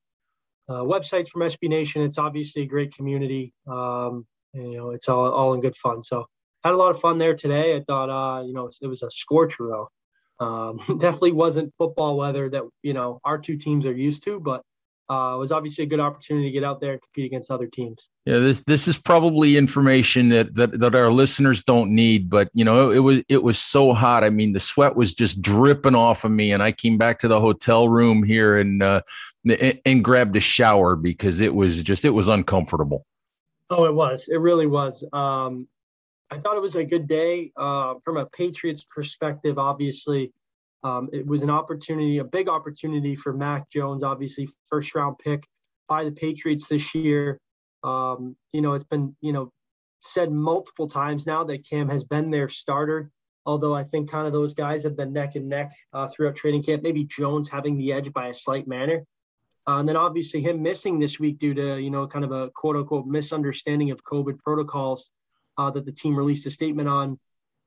uh, 0.68 0.82
websites 0.82 1.30
from 1.30 1.42
SB 1.42 1.70
Nation. 1.70 2.02
It's 2.02 2.18
obviously 2.18 2.64
a 2.64 2.66
great 2.66 2.94
community. 2.94 3.54
Um, 3.68 4.26
and, 4.54 4.72
you 4.72 4.78
know, 4.78 4.90
it's 4.92 5.08
all 5.08 5.32
all 5.32 5.54
in 5.54 5.62
good 5.62 5.78
fun. 5.78 6.04
So 6.04 6.26
had 6.64 6.74
a 6.74 6.78
lot 6.78 6.92
of 6.92 7.00
fun 7.00 7.18
there 7.18 7.36
today. 7.36 7.76
I 7.76 7.84
thought 7.88 8.10
uh, 8.10 8.44
you 8.44 8.54
know 8.54 8.70
it 8.82 8.88
was 8.88 9.02
a 9.02 9.10
scorcher 9.10 9.68
though. 9.68 9.90
Um, 10.46 10.78
definitely 11.00 11.32
wasn't 11.32 11.74
football 11.78 12.18
weather 12.18 12.50
that 12.50 12.64
you 12.82 12.94
know 12.94 13.22
our 13.24 13.38
two 13.38 13.56
teams 13.56 13.86
are 13.86 13.96
used 13.96 14.24
to, 14.26 14.42
but 14.42 14.62
uh, 15.10 15.34
it 15.36 15.38
was 15.38 15.52
obviously 15.52 15.84
a 15.84 15.88
good 15.88 16.00
opportunity 16.00 16.48
to 16.48 16.52
get 16.52 16.64
out 16.64 16.80
there 16.80 16.94
and 16.94 17.02
compete 17.02 17.26
against 17.26 17.52
other 17.52 17.68
teams. 17.68 18.10
Yeah, 18.26 18.40
this 18.40 18.62
this 18.62 18.88
is 18.88 18.98
probably 18.98 19.58
information 19.58 20.30
that 20.30 20.56
that, 20.56 20.80
that 20.80 20.96
our 20.96 21.12
listeners 21.12 21.64
don't 21.64 21.94
need, 21.94 22.30
but 22.30 22.50
you 22.54 22.64
know, 22.64 22.90
it, 22.90 22.96
it, 22.96 23.00
was 23.00 23.24
it 23.28 23.44
was 23.44 23.60
so 23.60 23.94
hot. 23.94 24.24
I 24.24 24.30
mean, 24.30 24.54
the 24.54 24.62
sweat 24.62 24.96
was 24.96 25.14
just 25.14 25.42
dripping 25.42 25.96
off 25.96 26.24
of 26.24 26.32
me, 26.32 26.54
and 26.54 26.64
I 26.64 26.72
came 26.72 26.98
back 26.98 27.20
to 27.20 27.28
the 27.28 27.42
hotel 27.42 27.90
room 27.90 28.24
here 28.24 28.58
and 28.58 28.82
uh, 28.82 29.02
and, 29.46 29.80
and 29.86 30.04
grabbed 30.04 30.38
a 30.38 30.40
shower 30.40 30.96
because 30.96 31.42
it 31.42 31.54
was 31.54 31.84
just 31.84 32.06
it 32.06 32.12
was 32.12 32.30
uncomfortable. 32.30 33.06
Oh, 33.70 33.86
it 33.86 33.94
was. 33.94 34.30
It 34.30 34.38
really 34.38 34.68
was. 34.68 35.04
Um, 35.12 35.68
I 36.32 36.40
thought 36.40 36.56
it 36.56 36.62
was 36.62 36.76
a 36.76 36.84
good 36.84 37.08
day 37.08 37.52
uh, 37.58 37.96
from 38.06 38.18
a 38.18 38.26
Patriots 38.28 38.86
perspective. 38.90 39.58
Obviously, 39.58 40.32
um, 40.84 41.10
it 41.14 41.26
was 41.26 41.44
an 41.44 41.50
opportunity, 41.50 42.18
a 42.18 42.24
big 42.24 42.50
opportunity 42.50 43.16
for 43.16 43.34
Mac 43.34 43.70
Jones, 43.70 44.04
obviously 44.04 44.50
first 44.70 44.94
round 44.96 45.18
pick 45.18 45.44
by 45.88 46.04
the 46.04 46.12
Patriots 46.12 46.68
this 46.68 46.94
year. 46.94 47.40
Um, 47.84 48.36
you 48.52 48.62
know, 48.62 48.74
it's 48.74 48.86
been, 48.86 49.16
you 49.22 49.34
know, 49.34 49.52
said 50.00 50.32
multiple 50.32 50.88
times 50.88 51.26
now 51.26 51.46
that 51.46 51.68
Cam 51.68 51.90
has 51.90 52.04
been 52.04 52.32
their 52.32 52.50
starter. 52.50 53.10
Although 53.46 53.76
I 53.76 53.84
think 53.84 54.10
kind 54.10 54.26
of 54.26 54.32
those 54.34 54.54
guys 54.54 54.84
have 54.84 54.96
been 54.96 55.12
neck 55.12 55.36
and 55.36 55.50
neck 55.50 55.74
uh, 55.92 56.08
throughout 56.08 56.36
training 56.36 56.64
camp. 56.64 56.82
Maybe 56.82 57.04
Jones 57.04 57.50
having 57.50 57.78
the 57.78 57.92
edge 57.92 58.12
by 58.14 58.28
a 58.28 58.34
slight 58.34 58.68
manner. 58.68 59.06
Uh, 59.68 59.80
and 59.80 59.88
then 59.88 59.96
obviously 59.96 60.42
him 60.42 60.62
missing 60.62 61.00
this 61.00 61.20
week 61.20 61.40
due 61.40 61.54
to, 61.54 61.78
you 61.78 61.90
know, 61.90 62.08
kind 62.08 62.26
of 62.26 62.32
a 62.32 62.50
quote 62.50 62.76
unquote 62.76 63.06
misunderstanding 63.06 63.92
of 63.92 64.04
COVID 64.04 64.40
protocols 64.40 65.12
uh, 65.58 65.72
that 65.72 65.86
the 65.86 65.92
team 65.92 66.16
released 66.18 66.46
a 66.46 66.52
statement 66.52 66.90
on. 66.90 67.20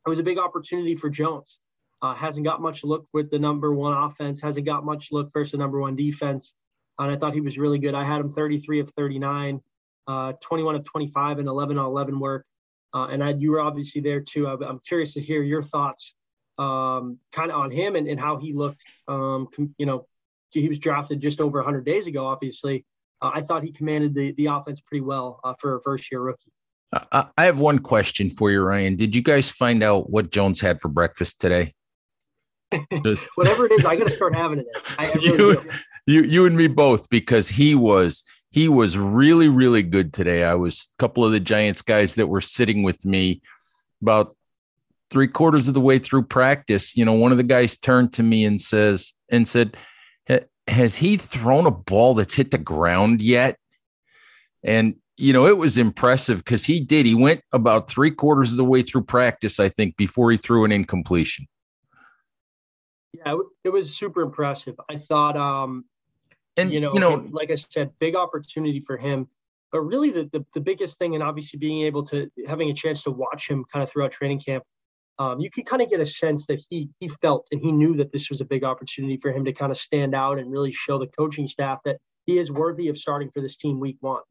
It 0.07 0.09
was 0.09 0.19
a 0.19 0.23
big 0.23 0.39
opportunity 0.39 0.95
for 0.95 1.11
Jones. 1.11 1.59
Uh, 2.03 2.15
hasn't 2.15 2.45
got 2.45 2.61
much 2.61 2.85
look 2.85 3.07
with 3.13 3.31
the 3.31 3.39
number 3.39 3.75
one 3.75 3.93
offense, 3.93 4.41
hasn't 4.41 4.67
got 4.67 4.85
much 4.85 5.13
look 5.13 5.33
versus 5.33 5.53
the 5.53 5.59
number 5.59 5.81
one 5.81 5.97
defense. 5.97 6.53
And 6.99 7.11
I 7.11 7.17
thought 7.17 7.35
he 7.35 7.41
was 7.41 7.59
really 7.59 7.79
good. 7.79 7.95
I 7.95 8.05
had 8.05 8.21
him 8.21 8.33
33 8.33 8.81
of 8.81 8.91
39, 8.91 9.61
uh, 10.07 10.33
21 10.41 10.77
of 10.77 10.85
25, 10.85 11.39
and 11.39 11.49
11 11.49 11.79
on 11.79 11.87
11 11.87 12.19
work. 12.19 12.47
Uh, 12.95 13.07
and 13.07 13.23
I, 13.23 13.31
you 13.31 13.51
were 13.51 13.61
obviously 13.61 14.01
there 14.01 14.21
too. 14.21 14.47
I'm 14.47 14.81
curious 14.87 15.15
to 15.15 15.21
hear 15.21 15.43
your 15.43 15.63
thoughts 15.63 16.15
um, 16.59 17.19
kind 17.33 17.51
of 17.51 17.61
on 17.61 17.71
him 17.71 17.97
and, 17.97 18.09
and 18.09 18.19
how 18.19 18.39
he 18.39 18.53
looked. 18.53 18.85
Um, 19.09 19.49
you 19.79 19.87
know, 19.87 20.07
he 20.51 20.69
was 20.69 20.79
drafted 20.79 21.21
just 21.21 21.41
over 21.41 21.59
100 21.59 21.85
days 21.85 22.07
ago, 22.07 22.27
obviously. 22.27 22.85
Uh, 23.21 23.33
I 23.35 23.43
thought 23.43 23.63
he 23.63 23.73
commanded 23.73 24.15
the, 24.15 24.33
the 24.33 24.47
offense 24.47 24.81
pretty 24.81 25.03
well 25.03 25.41
uh, 25.45 25.55
for 25.59 25.77
a 25.77 25.83
first 25.83 26.11
year 26.11 26.21
rookie. 26.21 26.53
I 27.13 27.45
have 27.45 27.61
one 27.61 27.81
question 27.81 28.31
for 28.31 28.51
you, 28.51 28.63
Ryan. 28.63 28.97
Did 28.97 29.15
you 29.15 29.23
guys 29.23 29.51
find 29.51 29.83
out 29.83 30.09
what 30.09 30.31
Jones 30.31 30.61
had 30.61 30.81
for 30.81 30.89
breakfast 30.89 31.41
today? 31.41 31.75
Just, 33.05 33.29
Whatever 33.37 33.67
it 33.67 33.73
is, 33.73 33.85
I 33.85 33.97
got 33.97 34.05
to 34.05 34.11
start 34.11 34.35
having 34.35 34.61
it. 34.61 34.67
I, 34.99 35.07
I 35.07 35.13
really 35.15 35.37
you, 35.37 35.63
you, 36.07 36.23
you 36.23 36.47
and 36.47 36.57
me 36.57 36.67
both, 36.67 37.09
because 37.09 37.49
he 37.49 37.75
was 37.75 38.25
he 38.51 38.69
was 38.69 38.97
really 38.97 39.49
really 39.49 39.83
good 39.83 40.13
today. 40.13 40.45
I 40.45 40.55
was 40.55 40.93
a 40.97 41.01
couple 41.01 41.25
of 41.25 41.33
the 41.33 41.41
Giants 41.41 41.83
guys 41.83 42.15
that 42.17 42.27
were 42.27 42.41
sitting 42.41 42.83
with 42.83 43.05
me 43.05 43.43
about 44.03 44.37
three 45.11 45.29
quarters 45.29 45.69
of 45.69 45.75
the 45.75 45.81
way 45.81 45.99
through 45.99 46.25
practice. 46.25 46.97
You 46.97 47.05
know, 47.05 47.15
one 47.15 47.33
of 47.33 47.39
the 47.39 47.45
guys 47.45 47.79
turned 47.79 48.13
to 48.15 48.23
me 48.23 48.45
and 48.45 48.61
says 48.61 49.15
and 49.31 49.47
said, 49.47 49.77
"Has 50.67 50.97
he 50.97 51.17
thrown 51.17 51.67
a 51.67 51.71
ball 51.71 52.15
that's 52.15 52.35
hit 52.35 52.51
the 52.51 52.59
ground 52.59 53.23
yet?" 53.23 53.59
And 54.65 54.97
you 55.19 55.33
know, 55.33 55.47
it 55.47 55.57
was 55.57 55.79
impressive 55.79 56.39
because 56.39 56.65
he 56.67 56.81
did. 56.81 57.07
He 57.07 57.15
went 57.15 57.41
about 57.53 57.89
three 57.89 58.11
quarters 58.11 58.51
of 58.51 58.59
the 58.59 58.65
way 58.65 58.83
through 58.83 59.05
practice, 59.05 59.59
I 59.59 59.69
think, 59.69 59.97
before 59.97 60.31
he 60.31 60.37
threw 60.37 60.65
an 60.65 60.73
incompletion. 60.73 61.47
Yeah, 63.25 63.37
it 63.65 63.71
was 63.71 63.97
super 63.97 64.23
impressive. 64.23 64.77
I 64.89 64.99
thought, 64.99 65.37
um, 65.37 65.85
and 66.57 66.73
you 66.73 66.81
know, 66.81 66.95
you 66.95 67.01
know, 67.01 67.27
like 67.31 67.51
I 67.51 67.57
said, 67.57 67.93
big 67.99 68.17
opportunity 68.17 68.81
for 68.81 68.97
him. 68.97 69.29
But 69.73 69.81
really, 69.83 70.11
the, 70.11 70.25
the, 70.33 70.45
the 70.55 70.61
biggest 70.61 70.99
thing, 70.99 71.15
and 71.15 71.23
obviously 71.23 71.59
being 71.59 71.83
able 71.83 72.05
to 72.07 72.31
having 72.47 72.71
a 72.71 72.75
chance 72.75 73.03
to 73.05 73.11
watch 73.11 73.49
him 73.49 73.65
kind 73.71 73.83
of 73.83 73.91
throughout 73.91 74.13
training 74.13 74.41
camp, 74.41 74.65
um, 75.19 75.41
you 75.41 75.51
could 75.51 75.67
kind 75.67 75.83
of 75.83 75.91
get 75.91 76.01
a 76.01 76.07
sense 76.07 76.47
that 76.47 76.63
he 76.69 76.91
he 77.01 77.09
felt 77.09 77.49
and 77.51 77.61
he 77.61 77.73
knew 77.73 77.97
that 77.97 78.13
this 78.13 78.31
was 78.31 78.41
a 78.41 78.45
big 78.45 78.65
opportunity 78.65 79.17
for 79.17 79.33
him 79.33 79.45
to 79.45 79.53
kind 79.53 79.71
of 79.73 79.79
stand 79.79 80.15
out 80.15 80.39
and 80.39 80.51
really 80.51 80.73
show 80.73 80.99
the 80.99 81.07
coaching 81.07 81.47
staff 81.47 81.81
that 81.85 81.99
he 82.27 82.39
is 82.39 82.51
worthy 82.51 82.89
of 82.89 82.99
starting 82.99 83.31
for 83.31 83.41
this 83.41 83.57
team 83.57 83.81
week 83.81 83.97
one. 84.01 84.23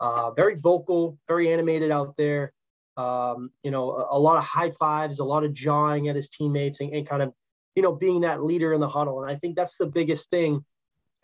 Uh, 0.00 0.32
very 0.32 0.56
vocal, 0.56 1.18
very 1.28 1.52
animated 1.52 1.90
out 1.90 2.16
there. 2.16 2.52
Um, 2.96 3.50
you 3.62 3.70
know, 3.70 3.90
a, 3.92 4.16
a, 4.16 4.18
lot 4.18 4.36
of 4.36 4.44
high 4.44 4.70
fives, 4.70 5.18
a 5.18 5.24
lot 5.24 5.44
of 5.44 5.52
jawing 5.52 6.08
at 6.08 6.14
his 6.14 6.28
teammates, 6.28 6.80
and, 6.80 6.92
and 6.92 7.08
kind 7.08 7.22
of 7.22 7.32
you 7.74 7.82
know, 7.82 7.92
being 7.92 8.22
that 8.22 8.42
leader 8.42 8.72
in 8.72 8.80
the 8.80 8.88
huddle. 8.88 9.22
And 9.22 9.30
I 9.30 9.36
think 9.36 9.56
that's 9.56 9.76
the 9.76 9.86
biggest 9.86 10.30
thing 10.30 10.64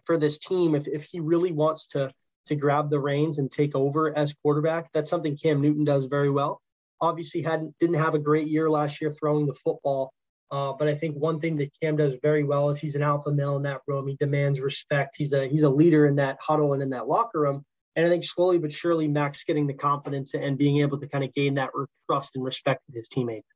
for 0.05 0.19
this 0.19 0.39
team. 0.39 0.75
If, 0.75 0.89
if 0.89 1.05
he 1.05 1.21
really 1.21 1.53
wants 1.53 1.89
to, 1.89 2.13
to 2.47 2.57
grab 2.57 2.91
the 2.91 2.99
reins 2.99 3.39
and 3.39 3.51
take 3.51 3.75
over 3.77 4.17
as 4.17 4.35
quarterback, 4.43 4.91
that's 4.93 5.11
something 5.11 5.37
Cam 5.37 5.61
Newton 5.61 5.85
does 5.85 6.07
very 6.07 6.31
well. 6.31 6.61
Obviously 7.01 7.43
hadn't, 7.43 7.75
didn't 7.79 7.97
have 7.97 8.15
a 8.15 8.19
great 8.19 8.49
year 8.49 8.69
last 8.69 9.01
year 9.01 9.13
throwing 9.13 9.47
the 9.47 9.55
football. 9.55 10.13
Uh, 10.51 10.73
but 10.73 10.89
I 10.89 10.97
think 10.97 11.15
one 11.15 11.39
thing 11.39 11.57
that 11.59 11.71
Cam 11.81 11.97
does 11.97 12.15
very 12.23 12.43
well 12.43 12.71
is 12.71 12.79
he's 12.79 12.97
an 12.97 13.03
alpha 13.03 13.31
male 13.31 13.57
in 13.57 13.63
that 13.63 13.83
room. 13.87 14.09
He 14.09 14.17
demands 14.17 14.59
respect. 14.59 15.15
He's 15.17 15.33
a, 15.33 15.47
he's 15.47 15.63
a 15.63 15.71
leader 15.71 16.07
in 16.07 16.17
that 16.17 16.39
huddle 16.41 16.73
and 16.73 16.83
in 16.83 16.91
that 16.91 17.07
locker 17.07 17.41
room. 17.41 17.65
And 17.95 18.07
I 18.07 18.09
think 18.09 18.25
slowly 18.25 18.59
but 18.59 18.73
surely, 18.73 19.07
Max 19.07 19.45
getting 19.45 19.67
the 19.67 19.75
confidence 19.75 20.35
and 20.35 20.59
being 20.59 20.81
able 20.81 20.99
to 20.99 21.07
kind 21.07 21.25
of 21.25 21.33
gain 21.35 21.55
that 21.55 21.71
trust 22.09 22.35
and 22.35 22.45
respect 22.45 22.83
with 22.87 22.97
his 22.97 23.09
teammates. 23.09 23.47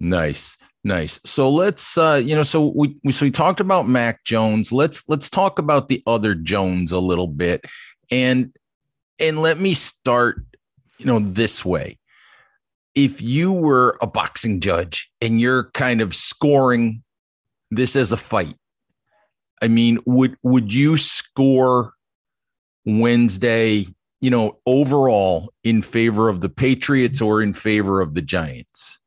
Nice. 0.00 0.56
Nice. 0.84 1.18
So 1.24 1.50
let's 1.50 1.98
uh 1.98 2.22
you 2.24 2.36
know 2.36 2.44
so 2.44 2.72
we, 2.74 2.96
we 3.02 3.10
so 3.10 3.26
we 3.26 3.30
talked 3.30 3.60
about 3.60 3.88
Mac 3.88 4.24
Jones. 4.24 4.70
Let's 4.72 5.08
let's 5.08 5.28
talk 5.28 5.58
about 5.58 5.88
the 5.88 6.02
other 6.06 6.34
Jones 6.34 6.92
a 6.92 6.98
little 7.00 7.26
bit. 7.26 7.64
And 8.10 8.54
and 9.18 9.42
let 9.42 9.58
me 9.58 9.74
start 9.74 10.44
you 10.98 11.06
know 11.06 11.18
this 11.18 11.64
way. 11.64 11.98
If 12.94 13.20
you 13.20 13.52
were 13.52 13.98
a 14.00 14.06
boxing 14.06 14.60
judge 14.60 15.10
and 15.20 15.40
you're 15.40 15.70
kind 15.72 16.00
of 16.00 16.14
scoring 16.14 17.02
this 17.70 17.96
as 17.96 18.12
a 18.12 18.16
fight, 18.16 18.56
I 19.60 19.68
mean, 19.68 19.98
would 20.06 20.36
would 20.42 20.72
you 20.72 20.96
score 20.96 21.94
Wednesday, 22.84 23.86
you 24.20 24.30
know, 24.30 24.58
overall 24.66 25.52
in 25.64 25.82
favor 25.82 26.28
of 26.28 26.40
the 26.40 26.48
Patriots 26.48 27.20
or 27.20 27.42
in 27.42 27.54
favor 27.54 28.00
of 28.00 28.14
the 28.14 28.22
Giants? 28.22 28.98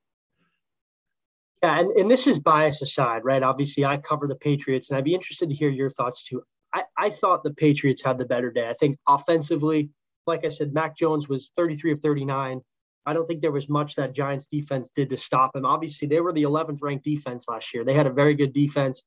Yeah, 1.63 1.79
and, 1.79 1.91
and 1.91 2.09
this 2.09 2.25
is 2.25 2.39
bias 2.39 2.81
aside, 2.81 3.25
right? 3.25 3.43
Obviously, 3.43 3.85
I 3.85 3.97
cover 3.97 4.27
the 4.27 4.35
Patriots, 4.35 4.89
and 4.89 4.97
I'd 4.97 5.03
be 5.03 5.13
interested 5.13 5.49
to 5.49 5.55
hear 5.55 5.69
your 5.69 5.89
thoughts 5.89 6.23
too. 6.23 6.43
I, 6.73 6.83
I 6.97 7.09
thought 7.09 7.43
the 7.43 7.53
Patriots 7.53 8.03
had 8.03 8.17
the 8.17 8.25
better 8.25 8.51
day. 8.51 8.69
I 8.69 8.73
think 8.73 8.97
offensively, 9.07 9.89
like 10.25 10.45
I 10.45 10.49
said, 10.49 10.73
Mac 10.73 10.95
Jones 10.95 11.27
was 11.27 11.51
33 11.57 11.93
of 11.93 11.99
39. 11.99 12.61
I 13.05 13.13
don't 13.13 13.25
think 13.25 13.41
there 13.41 13.51
was 13.51 13.67
much 13.67 13.95
that 13.95 14.13
Giants 14.13 14.45
defense 14.45 14.89
did 14.93 15.09
to 15.09 15.17
stop 15.17 15.55
him. 15.55 15.65
Obviously, 15.65 16.07
they 16.07 16.21
were 16.21 16.31
the 16.31 16.43
11th 16.43 16.79
ranked 16.81 17.05
defense 17.05 17.47
last 17.49 17.73
year. 17.73 17.83
They 17.83 17.93
had 17.93 18.07
a 18.07 18.13
very 18.13 18.35
good 18.35 18.53
defense 18.53 19.03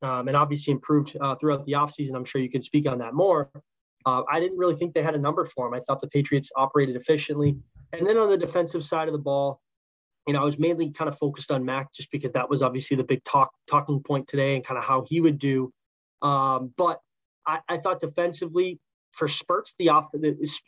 um, 0.00 0.28
and 0.28 0.36
obviously 0.36 0.72
improved 0.72 1.16
uh, 1.20 1.34
throughout 1.36 1.64
the 1.66 1.72
offseason. 1.72 2.14
I'm 2.14 2.24
sure 2.24 2.40
you 2.40 2.50
can 2.50 2.62
speak 2.62 2.88
on 2.88 2.98
that 2.98 3.14
more. 3.14 3.50
Uh, 4.04 4.22
I 4.28 4.40
didn't 4.40 4.58
really 4.58 4.74
think 4.74 4.94
they 4.94 5.02
had 5.02 5.14
a 5.14 5.18
number 5.18 5.44
for 5.44 5.68
him. 5.68 5.74
I 5.74 5.80
thought 5.80 6.00
the 6.00 6.08
Patriots 6.08 6.50
operated 6.56 6.96
efficiently. 6.96 7.56
And 7.92 8.06
then 8.06 8.16
on 8.16 8.28
the 8.28 8.38
defensive 8.38 8.84
side 8.84 9.06
of 9.06 9.12
the 9.12 9.18
ball, 9.18 9.60
you 10.26 10.34
know, 10.34 10.40
I 10.40 10.44
was 10.44 10.58
mainly 10.58 10.90
kind 10.90 11.08
of 11.08 11.18
focused 11.18 11.50
on 11.50 11.64
Mac 11.64 11.92
just 11.92 12.10
because 12.10 12.32
that 12.32 12.48
was 12.48 12.62
obviously 12.62 12.96
the 12.96 13.04
big 13.04 13.24
talk 13.24 13.52
talking 13.68 14.02
point 14.02 14.28
today 14.28 14.54
and 14.54 14.64
kind 14.64 14.78
of 14.78 14.84
how 14.84 15.04
he 15.06 15.20
would 15.20 15.38
do. 15.38 15.72
Um, 16.20 16.72
but 16.76 17.00
I, 17.46 17.60
I, 17.68 17.78
thought 17.78 18.00
defensively 18.00 18.78
for 19.10 19.26
spurts, 19.26 19.74
the 19.78 19.88
off, 19.88 20.10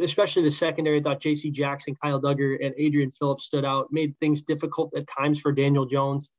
especially 0.00 0.42
the 0.42 0.50
secondary, 0.50 0.98
I 0.98 1.02
thought 1.02 1.20
J.C. 1.20 1.50
Jackson, 1.52 1.94
Kyle 2.02 2.20
Dugger, 2.20 2.56
and 2.64 2.74
Adrian 2.76 3.12
Phillips 3.12 3.44
stood 3.44 3.64
out, 3.64 3.88
made 3.92 4.16
things 4.18 4.42
difficult 4.42 4.92
at 4.96 5.06
times 5.06 5.40
for 5.40 5.52
Daniel 5.52 5.86
Jones. 5.86 6.30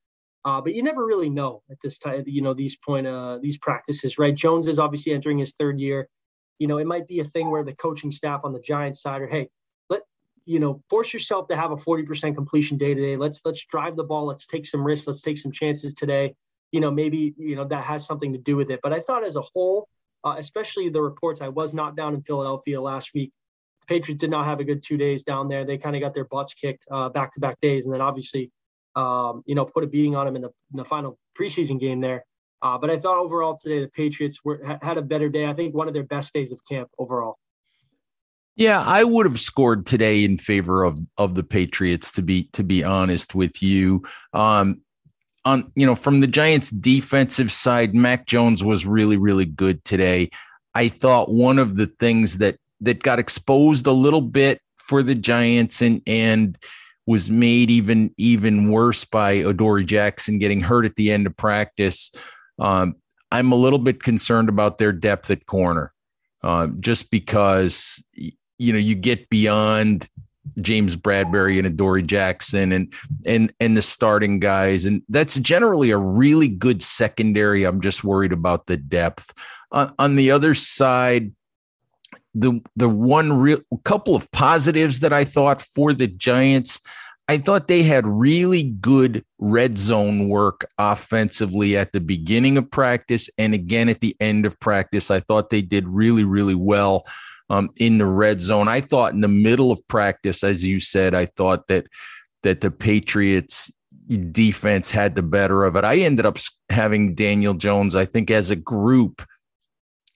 Uh, 0.44 0.62
but 0.62 0.76
you 0.76 0.84
never 0.84 1.04
really 1.04 1.30
know 1.30 1.64
at 1.72 1.78
this 1.82 1.98
time, 1.98 2.24
you 2.28 2.42
know, 2.42 2.54
these 2.54 2.78
point, 2.78 3.08
uh, 3.08 3.40
these 3.42 3.58
practices, 3.58 4.20
right? 4.20 4.36
Jones 4.36 4.68
is 4.68 4.78
obviously 4.78 5.14
entering 5.14 5.40
his 5.40 5.56
third 5.58 5.80
year. 5.80 6.08
You 6.60 6.68
know, 6.68 6.78
it 6.78 6.86
might 6.86 7.08
be 7.08 7.20
a 7.22 7.26
thing 7.26 7.50
where 7.50 7.64
the 7.64 7.74
coaching 7.74 8.12
staff 8.12 8.42
on 8.44 8.54
the 8.54 8.60
Giants 8.60 9.02
side 9.02 9.22
are, 9.22 9.28
hey, 9.28 9.50
you 10.46 10.60
know, 10.60 10.82
force 10.90 11.14
yourself 11.14 11.48
to 11.48 11.56
have 11.56 11.72
a 11.72 11.76
40% 11.76 12.36
completion 12.36 12.78
day 12.78 12.94
today. 12.94 13.18
Let's 13.18 13.42
let's 13.44 13.66
drive 13.66 13.96
the 13.96 14.04
ball. 14.04 14.26
Let's 14.26 14.48
take 14.48 14.66
some 14.66 14.84
risks. 14.84 15.08
Let's 15.08 15.22
take 15.22 15.38
some 15.38 15.52
chances 15.52 15.94
today. 15.94 16.36
You 16.72 16.80
know, 16.80 16.92
maybe 16.92 17.34
you 17.38 17.56
know 17.56 17.66
that 17.66 17.84
has 17.84 18.06
something 18.06 18.34
to 18.34 18.40
do 18.40 18.56
with 18.56 18.70
it. 18.72 18.80
But 18.84 18.94
I 18.94 19.00
thought 19.00 19.24
as 19.24 19.36
a 19.36 19.42
whole, 19.42 19.88
uh, 20.24 20.36
especially 20.38 20.90
the 20.90 21.02
reports, 21.02 21.42
I 21.42 21.50
was 21.50 21.74
not 21.74 21.96
down 21.96 22.14
in 22.14 22.22
Philadelphia 22.22 22.80
last 22.80 23.12
week. 23.14 23.32
The 23.82 23.88
Patriots 23.88 24.22
did 24.22 24.30
not 24.30 24.46
have 24.46 24.60
a 24.60 24.64
good 24.64 24.84
two 24.86 24.98
days 24.98 25.24
down 25.24 25.48
there. 25.48 25.66
They 25.66 25.78
kind 25.78 25.96
of 25.96 26.02
got 26.02 26.14
their 26.14 26.26
butts 26.26 26.54
kicked 26.54 26.86
back 27.14 27.34
to 27.34 27.40
back 27.40 27.60
days, 27.62 27.86
and 27.86 27.94
then 27.94 28.02
obviously, 28.02 28.52
um, 28.96 29.44
you 29.46 29.56
know, 29.56 29.66
put 29.66 29.84
a 29.84 29.88
beating 29.88 30.16
on 30.16 30.26
them 30.26 30.36
in 30.36 30.44
the, 30.44 30.50
in 30.72 30.78
the 30.78 30.86
final 30.86 31.18
preseason 31.40 31.80
game 31.80 32.02
there. 32.02 32.26
Uh, 32.62 32.78
but 32.78 32.90
I 32.90 32.98
thought 32.98 33.18
overall 33.18 33.58
today 33.58 33.82
the 33.82 33.90
Patriots 33.90 34.40
were 34.44 34.80
had 34.82 34.98
a 34.98 35.02
better 35.02 35.30
day. 35.30 35.46
I 35.46 35.54
think 35.54 35.76
one 35.76 35.88
of 35.88 35.94
their 35.94 36.04
best 36.04 36.34
days 36.34 36.52
of 36.52 36.60
camp 36.68 36.90
overall. 36.98 37.38
Yeah, 38.56 38.82
I 38.82 39.04
would 39.04 39.26
have 39.26 39.40
scored 39.40 39.86
today 39.86 40.24
in 40.24 40.38
favor 40.38 40.84
of 40.84 40.98
of 41.18 41.36
the 41.36 41.44
Patriots 41.44 42.12
to 42.14 42.22
be 42.22 42.44
to 42.54 42.64
be 42.64 42.84
honest 42.84 43.36
with 43.36 43.62
you. 43.62 44.04
Um 44.34 44.82
on 45.44 45.72
you 45.76 45.86
know 45.86 45.96
from 45.96 46.22
the 46.22 46.28
Giants 46.28 46.72
defensive 46.72 47.52
side, 47.52 47.94
Mac 47.94 48.26
Jones 48.28 48.64
was 48.64 48.86
really 48.86 49.18
really 49.18 49.46
good 49.46 49.84
today. 49.84 50.30
I 50.74 50.90
thought 50.90 51.30
one 51.30 51.60
of 51.60 51.76
the 51.76 51.88
things 52.00 52.38
that 52.38 52.58
that 52.82 53.04
got 53.04 53.20
exposed 53.20 53.88
a 53.88 53.92
little 53.92 54.22
bit 54.22 54.62
for 54.78 55.04
the 55.04 55.16
Giants 55.16 55.82
and 55.82 56.02
and 56.08 56.58
was 57.06 57.30
made 57.30 57.70
even 57.70 58.14
even 58.18 58.72
worse 58.72 59.04
by 59.06 59.32
Adoree 59.34 59.86
Jackson 59.86 60.40
getting 60.40 60.62
hurt 60.62 60.86
at 60.86 60.96
the 60.96 61.12
end 61.12 61.28
of 61.28 61.36
practice. 61.36 62.12
Um, 62.58 62.96
I'm 63.32 63.52
a 63.52 63.56
little 63.56 63.80
bit 63.80 64.02
concerned 64.02 64.50
about 64.50 64.78
their 64.78 64.94
depth 64.94 65.30
at 65.30 65.46
corner, 65.46 65.94
uh, 66.42 66.68
just 66.80 67.12
because 67.12 68.04
you 68.58 68.74
know 68.74 68.80
you 68.80 68.96
get 68.96 69.30
beyond 69.30 70.10
James 70.62 70.96
Bradberry 70.96 71.58
and 71.58 71.68
Adoree 71.68 72.04
Jackson 72.04 72.72
and 72.72 72.94
and 73.26 73.52
and 73.60 73.76
the 73.76 73.82
starting 73.82 74.40
guys, 74.40 74.86
and 74.86 75.02
that's 75.10 75.40
generally 75.40 75.92
a 75.92 75.98
really 75.98 76.48
good 76.48 76.84
secondary. 76.84 77.64
I'm 77.64 77.82
just 77.82 78.04
worried 78.04 78.32
about 78.32 78.68
the 78.68 78.78
depth. 78.78 79.34
Uh, 79.72 79.90
on 80.00 80.16
the 80.16 80.32
other 80.32 80.54
side, 80.54 81.34
the 82.34 82.62
the 82.76 82.90
one 82.90 83.34
real 83.34 83.62
couple 83.84 84.16
of 84.16 84.32
positives 84.32 85.02
that 85.02 85.14
I 85.14 85.26
thought 85.26 85.62
for 85.62 85.94
the 85.94 86.08
Giants. 86.08 86.82
I 87.28 87.40
thought 87.40 87.68
they 87.68 87.82
had 87.82 88.06
really 88.06 88.62
good 88.62 89.26
red 89.40 89.80
zone 89.80 90.30
work 90.30 90.70
offensively 90.78 91.76
at 91.76 91.92
the 91.92 92.00
beginning 92.00 92.56
of 92.56 92.70
practice 92.70 93.32
and 93.40 93.56
again 93.56 93.90
at 93.90 94.00
the 94.00 94.16
end 94.20 94.46
of 94.46 94.60
practice. 94.60 95.10
I 95.10 95.22
thought 95.22 95.50
they 95.50 95.64
did 95.64 95.88
really, 95.88 96.24
really 96.24 96.54
well 96.54 97.04
um, 97.50 97.70
in 97.78 97.98
the 97.98 98.06
red 98.06 98.42
zone. 98.42 98.68
I 98.68 98.82
thought 98.82 99.14
in 99.14 99.22
the 99.22 99.28
middle 99.28 99.72
of 99.72 99.86
practice, 99.88 100.44
as 100.44 100.66
you 100.66 100.80
said, 100.80 101.14
I 101.14 101.28
thought 101.28 101.68
that 101.68 101.88
that 102.44 102.62
the 102.62 102.72
Patriots 102.72 103.72
defense 104.32 104.92
had 104.92 105.16
the 105.16 105.24
better 105.24 105.64
of 105.64 105.76
it. 105.76 105.84
I 105.84 105.98
ended 105.98 106.26
up 106.26 106.38
having 106.70 107.16
Daniel 107.16 107.56
Jones. 107.56 107.96
I 107.96 108.06
think 108.06 108.30
as 108.30 108.52
a 108.52 108.56
group, 108.56 109.26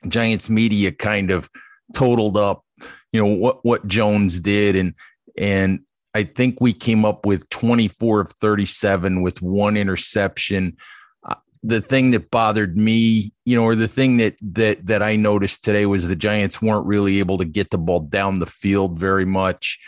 Giants 0.08 0.50
media 0.50 0.92
kind 0.92 1.32
of 1.32 1.50
totaled 1.96 2.38
up, 2.38 2.64
you 3.12 3.22
know 3.22 3.34
what 3.34 3.64
what 3.66 3.88
Jones 3.88 4.40
did, 4.40 4.76
and 4.76 4.94
and 5.38 5.82
I 6.14 6.24
think 6.24 6.60
we 6.60 6.74
came 6.74 7.06
up 7.06 7.26
with 7.26 7.50
24 7.50 8.22
of 8.22 8.32
37 8.32 9.22
with 9.22 9.42
one 9.42 9.78
interception 9.78 10.78
the 11.64 11.82
thing 11.82 12.12
that 12.12 12.32
bothered 12.32 12.78
me, 12.78 13.34
you 13.46 13.56
know, 13.56 13.64
or 13.64 13.76
the 13.76 13.88
thing 13.88 14.18
that 14.18 14.36
that 14.42 14.86
that 14.86 15.04
I 15.04 15.16
noticed 15.16 15.64
today 15.64 15.86
was 15.86 16.08
the 16.08 16.16
Giants 16.16 16.62
weren't 16.62 16.86
really 16.86 17.20
able 17.20 17.38
to 17.38 17.46
get 17.46 17.70
the 17.70 17.78
ball 17.78 18.00
down 18.00 18.40
the 18.40 18.46
field 18.46 18.98
very 18.98 19.26
much. 19.26 19.80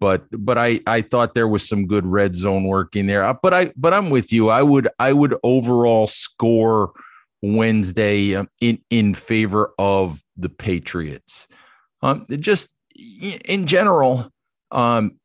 But 0.00 0.24
but 0.32 0.58
I 0.58 0.80
I 0.86 1.02
thought 1.02 1.34
there 1.34 1.48
was 1.48 1.68
some 1.68 1.86
good 1.86 2.06
red 2.06 2.34
zone 2.34 2.64
work 2.64 2.96
in 2.96 3.06
there. 3.06 3.22
Uh, 3.22 3.34
but 3.40 3.54
I 3.54 3.72
but 3.76 3.94
I'm 3.94 4.10
with 4.10 4.32
you. 4.32 4.48
I 4.48 4.62
would 4.62 4.88
I 4.98 5.12
would 5.12 5.36
overall 5.44 6.06
score 6.06 6.92
Wednesday 7.42 8.34
um, 8.34 8.48
in 8.60 8.80
in 8.90 9.14
favor 9.14 9.72
of 9.78 10.22
the 10.36 10.48
Patriots. 10.48 11.46
Um, 12.02 12.26
just 12.40 12.74
in 13.20 13.66
general, 13.66 14.30
um, 14.70 15.18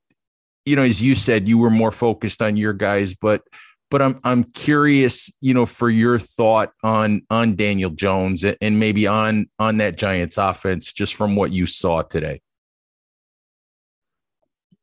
you 0.66 0.76
know, 0.76 0.84
as 0.84 1.02
you 1.02 1.16
said, 1.16 1.48
you 1.48 1.58
were 1.58 1.70
more 1.70 1.92
focused 1.92 2.42
on 2.42 2.58
your 2.58 2.74
guys, 2.74 3.14
but 3.14 3.44
but 3.92 4.02
I'm 4.02 4.20
I'm 4.24 4.44
curious, 4.44 5.32
you 5.42 5.54
know, 5.54 5.66
for 5.66 5.90
your 5.90 6.20
thought 6.20 6.72
on 6.84 7.22
on 7.30 7.56
Daniel 7.56 7.92
Jones 7.92 8.44
and 8.44 8.80
maybe 8.80 9.08
on 9.08 9.48
on 9.60 9.78
that 9.78 9.98
Giants 9.98 10.38
offense, 10.38 10.92
just 10.92 11.16
from 11.16 11.36
what 11.36 11.52
you 11.52 11.66
saw 11.66 12.02
today. 12.02 12.42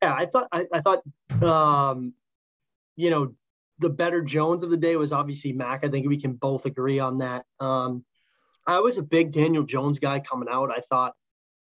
Yeah, 0.01 0.13
I 0.13 0.25
thought 0.25 0.47
I, 0.51 0.65
I 0.73 0.81
thought 0.81 1.01
um, 1.43 2.13
you 2.95 3.09
know 3.09 3.33
the 3.79 3.89
better 3.89 4.21
Jones 4.21 4.63
of 4.63 4.69
the 4.69 4.77
day 4.77 4.95
was 4.95 5.11
obviously 5.11 5.51
Mac. 5.51 5.83
I 5.83 5.89
think 5.89 6.07
we 6.07 6.19
can 6.19 6.33
both 6.33 6.65
agree 6.65 6.99
on 6.99 7.19
that. 7.19 7.45
Um, 7.59 8.05
I 8.65 8.79
was 8.79 8.97
a 8.97 9.03
big 9.03 9.31
Daniel 9.31 9.63
Jones 9.63 9.99
guy 9.99 10.19
coming 10.21 10.47
out. 10.49 10.71
I 10.71 10.79
thought 10.79 11.13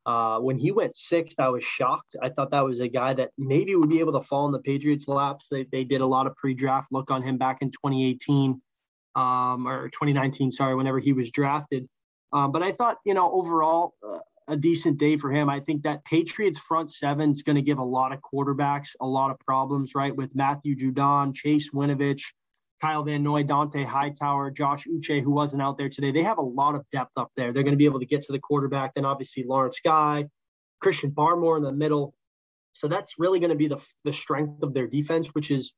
uh, 0.08 0.40
when 0.40 0.58
he 0.58 0.72
went 0.72 0.96
sixth, 0.96 1.38
I 1.38 1.50
was 1.50 1.66
shocked. 1.66 2.16
I 2.22 2.30
thought 2.30 2.52
that 2.52 2.64
was 2.64 2.80
a 2.80 2.88
guy 2.88 3.14
that 3.14 3.32
maybe 3.38 3.76
would 3.76 3.90
be 3.90 4.00
able 4.00 4.14
to 4.14 4.22
fall 4.22 4.46
in 4.46 4.54
the 4.54 4.60
Patriots' 4.60 5.08
laps. 5.10 5.50
They, 5.52 5.66
they 5.70 5.84
did 5.84 6.00
a 6.00 6.06
lot 6.06 6.28
of 6.28 6.36
pre-draft 6.38 6.94
look 6.94 7.12
on 7.12 7.22
him 7.22 7.38
back 7.38 7.58
in 7.62 7.72
2018 7.72 8.62
um, 9.16 9.68
or 9.68 9.90
2019, 9.90 10.52
sorry, 10.52 10.76
whenever 10.76 11.00
he 11.00 11.12
was 11.12 11.30
drafted. 11.30 11.90
Um, 12.32 12.54
but 12.54 12.64
I 12.64 12.72
thought, 12.72 13.00
you 13.04 13.14
know, 13.14 13.30
overall, 13.30 13.96
uh, 14.08 14.20
a 14.48 14.56
decent 14.56 14.98
day 14.98 15.18
for 15.18 15.30
him. 15.30 15.50
I 15.50 15.60
think 15.60 15.84
that 15.84 16.06
Patriots 16.06 16.58
front 16.58 16.90
seven 16.90 17.32
is 17.32 17.44
going 17.44 17.58
to 17.58 17.62
give 17.62 17.80
a 17.80 17.84
lot 17.84 18.14
of 18.14 18.20
quarterbacks 18.22 18.96
a 19.02 19.06
lot 19.06 19.30
of 19.30 19.38
problems, 19.40 19.94
right? 19.94 20.16
With 20.16 20.34
Matthew 20.34 20.78
Judon, 20.78 21.36
Chase 21.36 21.72
Winovich, 21.72 22.22
Kyle 22.82 23.04
Van 23.04 23.24
Noy, 23.24 23.44
Dont'a 23.44 23.86
Hightower, 23.86 24.52
Josh 24.52 24.86
Uche, 24.86 25.22
who 25.22 25.32
wasn't 25.32 25.62
out 25.62 25.78
there 25.78 25.90
today. 25.90 26.12
They 26.12 26.24
have 26.24 26.38
a 26.38 26.44
lot 26.44 26.76
of 26.76 26.86
depth 26.92 27.12
up 27.18 27.32
there. 27.36 27.52
They're 27.52 27.64
going 27.64 27.74
to 27.74 27.78
be 27.78 27.86
able 27.86 28.00
to 28.00 28.06
get 28.06 28.22
to 28.24 28.32
the 28.32 28.40
quarterback. 28.40 28.94
Then 28.94 29.06
obviously 29.06 29.44
Lawrence 29.44 29.80
Guy, 29.84 30.26
Christian 30.80 31.12
Barmore 31.12 31.58
in 31.58 31.64
the 31.64 31.72
middle. 31.72 32.14
So 32.74 32.88
that's 32.88 33.16
really 33.18 33.40
going 33.40 33.50
to 33.50 33.56
be 33.56 33.68
the, 33.68 33.80
the 34.04 34.14
strength 34.14 34.62
of 34.62 34.74
their 34.74 34.88
defense, 34.88 35.28
which 35.30 35.50
is 35.50 35.74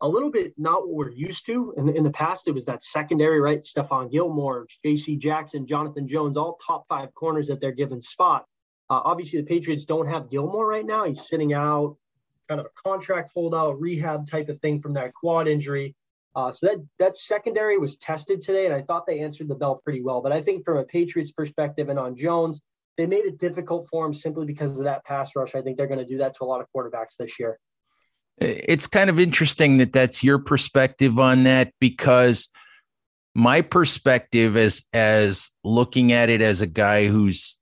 a 0.00 0.08
little 0.08 0.30
bit 0.30 0.54
not 0.56 0.88
what 0.88 0.94
we're 0.94 1.10
used 1.10 1.46
to. 1.46 1.74
In 1.76 1.86
the, 1.86 1.94
in 1.94 2.02
the 2.02 2.10
past, 2.10 2.48
it 2.48 2.52
was 2.52 2.64
that 2.64 2.82
secondary, 2.82 3.40
right? 3.40 3.60
Stephon 3.60 4.10
Gilmore, 4.10 4.66
J.C. 4.84 5.16
Jackson, 5.16 5.66
Jonathan 5.66 6.08
Jones, 6.08 6.36
all 6.36 6.58
top 6.66 6.86
five 6.88 7.14
corners 7.14 7.50
at 7.50 7.60
their 7.60 7.72
given 7.72 8.00
spot. 8.00 8.46
Uh, 8.88 9.00
obviously, 9.04 9.40
the 9.40 9.46
Patriots 9.46 9.84
don't 9.84 10.06
have 10.06 10.30
Gilmore 10.30 10.66
right 10.66 10.84
now. 10.84 11.04
He's 11.04 11.28
sitting 11.28 11.52
out 11.52 11.96
kind 12.48 12.60
of 12.60 12.66
a 12.66 12.88
contract 12.88 13.30
holdout, 13.32 13.80
rehab 13.80 14.28
type 14.28 14.48
of 14.48 14.60
thing 14.60 14.80
from 14.82 14.94
that 14.94 15.14
quad 15.14 15.46
injury. 15.46 15.94
Uh, 16.36 16.50
so 16.50 16.66
that 16.66 16.76
that 16.98 17.16
secondary 17.16 17.76
was 17.76 17.96
tested 17.96 18.40
today, 18.40 18.66
and 18.66 18.74
I 18.74 18.82
thought 18.82 19.06
they 19.06 19.20
answered 19.20 19.48
the 19.48 19.54
bell 19.56 19.80
pretty 19.82 20.00
well. 20.00 20.20
But 20.20 20.32
I 20.32 20.40
think 20.42 20.64
from 20.64 20.78
a 20.78 20.84
Patriots 20.84 21.32
perspective 21.32 21.88
and 21.88 21.98
on 21.98 22.16
Jones, 22.16 22.60
they 22.96 23.06
made 23.06 23.24
it 23.24 23.38
difficult 23.38 23.88
for 23.90 24.06
him 24.06 24.14
simply 24.14 24.46
because 24.46 24.78
of 24.78 24.84
that 24.84 25.04
pass 25.04 25.34
rush. 25.34 25.54
I 25.54 25.62
think 25.62 25.76
they're 25.76 25.88
going 25.88 25.98
to 26.00 26.06
do 26.06 26.18
that 26.18 26.34
to 26.34 26.44
a 26.44 26.46
lot 26.46 26.60
of 26.60 26.66
quarterbacks 26.74 27.16
this 27.18 27.40
year. 27.40 27.58
It's 28.38 28.86
kind 28.86 29.10
of 29.10 29.18
interesting 29.18 29.78
that 29.78 29.92
that's 29.92 30.24
your 30.24 30.38
perspective 30.38 31.18
on 31.18 31.44
that 31.44 31.72
because 31.80 32.48
my 33.34 33.60
perspective 33.60 34.56
as 34.56 34.82
as 34.92 35.50
looking 35.62 36.12
at 36.12 36.30
it 36.30 36.40
as 36.40 36.60
a 36.60 36.66
guy 36.66 37.06
who's 37.06 37.59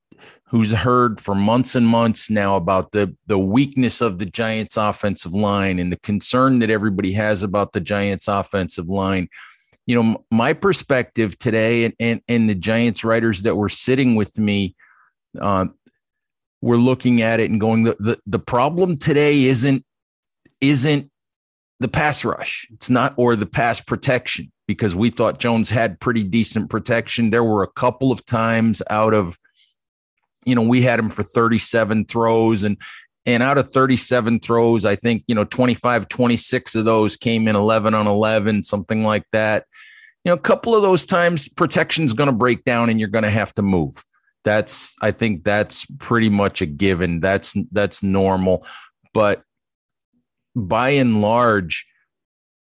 who's 0.51 0.73
heard 0.73 1.21
for 1.21 1.35
months 1.35 1.75
and 1.75 1.87
months 1.87 2.31
now 2.31 2.57
about 2.57 2.93
the 2.93 3.15
the 3.27 3.39
weakness 3.39 4.01
of 4.01 4.19
the 4.19 4.27
Giants 4.27 4.77
offensive 4.77 5.35
line 5.35 5.79
and 5.79 5.93
the 5.93 5.99
concern 5.99 6.59
that 6.61 6.71
everybody 6.71 7.13
has 7.13 7.43
about 7.43 7.73
the 7.73 7.81
Giants 7.81 8.29
offensive 8.29 8.89
line. 8.89 9.29
You 9.87 10.03
know, 10.03 10.25
my 10.31 10.53
perspective 10.53 11.39
today 11.39 11.85
and 11.85 11.95
and, 12.01 12.21
and 12.29 12.49
the 12.49 12.55
Giants 12.55 13.05
writers 13.05 13.43
that 13.43 13.57
were 13.57 13.69
sitting 13.69 14.15
with 14.15 14.39
me 14.39 14.75
uh, 15.41 15.67
we're 16.61 16.77
looking 16.77 17.23
at 17.23 17.41
it 17.41 17.51
and 17.51 17.61
going 17.61 17.85
the, 17.85 17.97
the 18.01 18.19
the 18.27 18.39
problem 18.39 18.97
today 18.97 19.45
isn't 19.45 19.85
isn't 20.61 21.11
the 21.81 21.89
pass 21.89 22.25
rush. 22.25 22.67
It's 22.73 22.91
not 22.91 23.15
or 23.17 23.37
the 23.37 23.47
pass 23.47 23.81
protection 23.81 24.51
because 24.67 24.95
we 24.95 25.11
thought 25.11 25.39
Jones 25.39 25.71
had 25.71 26.01
pretty 26.01 26.25
decent 26.25 26.71
protection. 26.71 27.31
There 27.31 27.45
were 27.45 27.63
a 27.63 27.71
couple 27.71 28.11
of 28.11 28.25
times 28.27 28.83
out 28.91 29.15
of 29.15 29.39
you 30.49 30.55
know, 30.55 30.63
we 30.63 30.83
had 30.83 30.99
him 30.99 31.09
for 31.09 31.23
37 31.23 32.07
throws 32.07 32.65
and 32.65 32.77
and 33.27 33.43
out 33.43 33.59
of 33.59 33.71
37 33.71 34.41
throws, 34.41 34.87
I 34.87 34.97
think, 34.97 35.23
you 35.27 35.35
know, 35.35 35.45
25, 35.45 36.09
26 36.09 36.75
of 36.77 36.87
those 36.87 37.15
came 37.15 37.47
in 37.47 37.57
11 37.57 37.93
on 37.93 38.07
11, 38.07 38.63
something 38.63 39.05
like 39.05 39.25
that. 39.33 39.67
You 40.25 40.31
know, 40.31 40.37
a 40.37 40.41
couple 40.41 40.75
of 40.75 40.81
those 40.81 41.05
times 41.05 41.47
protection's 41.47 42.15
going 42.15 42.31
to 42.31 42.35
break 42.35 42.65
down 42.65 42.89
and 42.89 42.99
you're 42.99 43.11
going 43.11 43.25
to 43.25 43.31
have 43.31 43.53
to 43.55 43.63
move. 43.63 44.03
That's 44.45 44.97
I 45.03 45.11
think 45.11 45.45
that's 45.45 45.85
pretty 45.99 46.31
much 46.31 46.63
a 46.63 46.67
given. 46.67 47.21
That's 47.21 47.55
that's 47.71 48.03
normal. 48.03 48.67
But 49.13 49.43
by 50.57 50.91
and 50.91 51.21
large, 51.21 51.87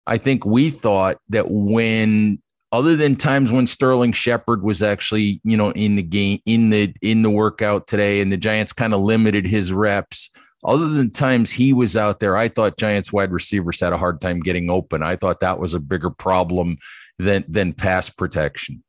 I 0.07 0.17
think 0.17 0.47
we 0.47 0.71
thought 0.71 1.17
that 1.29 1.51
when 1.51 2.41
other 2.71 2.95
than 2.95 3.15
times 3.15 3.51
when 3.51 3.65
Sterling 3.65 4.11
Shepard 4.11 4.61
was 4.63 4.83
actually, 4.83 5.41
you 5.43 5.57
know, 5.57 5.71
in 5.71 5.95
the 5.95 6.03
game, 6.03 6.39
in 6.45 6.69
the 6.69 6.93
in 7.01 7.21
the 7.21 7.29
workout 7.29 7.87
today, 7.87 8.21
and 8.21 8.31
the 8.31 8.37
Giants 8.37 8.73
kind 8.73 8.93
of 8.93 9.01
limited 9.01 9.47
his 9.47 9.73
reps. 9.73 10.29
Other 10.63 10.89
than 10.89 11.09
times 11.09 11.51
he 11.51 11.71
was 11.71 11.95
out 11.95 12.19
there, 12.19 12.35
I 12.35 12.49
thought 12.49 12.77
Giants 12.77 13.13
wide 13.13 13.31
receivers 13.31 13.79
had 13.79 13.93
a 13.93 13.97
hard 13.97 14.19
time 14.19 14.41
getting 14.41 14.69
open. 14.69 15.01
I 15.01 15.15
thought 15.15 15.39
that 15.39 15.57
was 15.57 15.73
a 15.73 15.79
bigger 15.79 16.09
problem 16.09 16.77
than 17.17 17.45
than 17.47 17.73
pass 17.73 18.09
protection. 18.09 18.83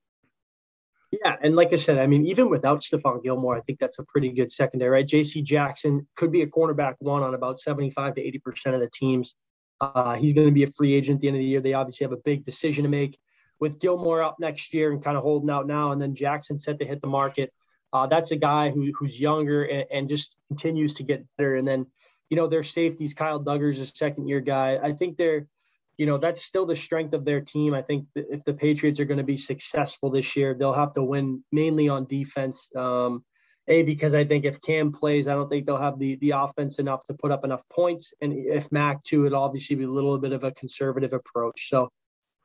Yeah, 1.13 1.37
and 1.43 1.57
like 1.57 1.73
I 1.73 1.77
said, 1.77 1.99
I 1.99 2.07
mean, 2.07 2.27
even 2.27 2.51
without 2.51 2.81
Stephon 2.81 3.23
Gilmore, 3.23 3.57
I 3.57 3.61
think 3.63 3.81
that's 3.81 3.99
a 3.99 4.05
pretty 4.05 4.31
good 4.31 4.53
secondary, 4.53 4.91
right? 4.91 5.07
J.C. 5.07 5.43
Jackson 5.43 6.07
could 6.17 6.31
be 6.31 6.43
a 6.43 6.47
cornerback 6.47 6.95
one 6.99 7.23
on 7.23 7.35
about 7.35 7.59
seventy-five 7.59 8.15
to 8.17 8.21
eighty 8.21 8.39
percent 8.39 8.75
of 8.75 8.81
the 8.81 8.91
teams. 8.91 9.35
Uh, 9.81 10.15
he's 10.17 10.35
going 10.35 10.47
to 10.47 10.53
be 10.53 10.65
a 10.65 10.71
free 10.73 10.93
agent 10.93 11.17
at 11.17 11.21
the 11.23 11.29
end 11.29 11.37
of 11.37 11.41
the 11.41 11.47
year. 11.47 11.61
They 11.61 11.73
obviously 11.73 12.05
have 12.05 12.13
a 12.13 12.19
big 12.19 12.45
decision 12.45 12.83
to 12.83 12.91
make 12.91 13.19
with 13.61 13.79
Gilmore 13.79 14.23
up 14.23 14.37
next 14.41 14.75
year 14.75 14.91
and 14.91 15.05
kind 15.05 15.17
of 15.17 15.23
holding 15.23 15.51
out 15.51 15.67
now, 15.67 15.93
and 15.93 16.01
then 16.01 16.15
Jackson 16.15 16.59
set 16.59 16.79
to 16.79 16.85
hit 16.87 17.01
the 17.01 17.07
market. 17.07 17.53
Uh, 17.93 18.07
that's 18.07 18.31
a 18.31 18.37
guy 18.37 18.71
who, 18.71 18.91
who's 18.99 19.21
younger 19.21 19.65
and, 19.65 19.85
and, 19.91 20.09
just 20.09 20.37
continues 20.49 20.95
to 20.95 21.03
get 21.03 21.27
better. 21.37 21.57
And 21.57 21.67
then, 21.67 21.87
you 22.29 22.37
know, 22.37 22.47
their 22.47 22.63
safeties, 22.63 23.15
Kyle 23.15 23.43
Dugger's 23.43 23.81
a 23.81 23.87
second 23.87 24.29
year 24.29 24.41
guy. 24.41 24.79
I 24.81 24.93
think 24.93 25.17
they're, 25.17 25.49
you 25.97 26.07
know, 26.07 26.17
that's 26.17 26.45
still 26.45 26.67
the 26.67 26.77
strength 26.77 27.15
of 27.15 27.25
their 27.25 27.41
team. 27.41 27.75
I 27.75 27.83
think 27.83 28.07
if 28.15 28.45
the 28.45 28.55
Patriots 28.55 29.01
are 29.01 29.05
going 29.05 29.19
to 29.19 29.25
be 29.25 29.37
successful 29.37 30.09
this 30.11 30.37
year, 30.37 30.55
they'll 30.55 30.73
have 30.73 30.93
to 30.93 31.03
win 31.03 31.43
mainly 31.51 31.89
on 31.89 32.07
defense. 32.07 32.71
Um, 32.77 33.25
a 33.69 33.83
because 33.83 34.15
I 34.15 34.25
think 34.25 34.45
if 34.45 34.61
Cam 34.63 34.93
plays, 34.93 35.29
I 35.29 35.35
don't 35.35 35.49
think 35.49 35.67
they'll 35.67 35.77
have 35.77 35.99
the 35.99 36.17
the 36.17 36.31
offense 36.31 36.79
enough 36.79 37.05
to 37.07 37.15
put 37.15 37.31
up 37.31 37.45
enough 37.45 37.69
points. 37.69 38.15
And 38.21 38.33
if 38.33 38.71
Mac 38.73 39.03
too, 39.03 39.27
it'll 39.27 39.43
obviously 39.43 39.77
be 39.77 39.85
a 39.85 39.91
little 39.91 40.19
bit 40.19 40.33
of 40.33 40.45
a 40.45 40.53
conservative 40.53 41.13
approach. 41.13 41.69
So 41.69 41.91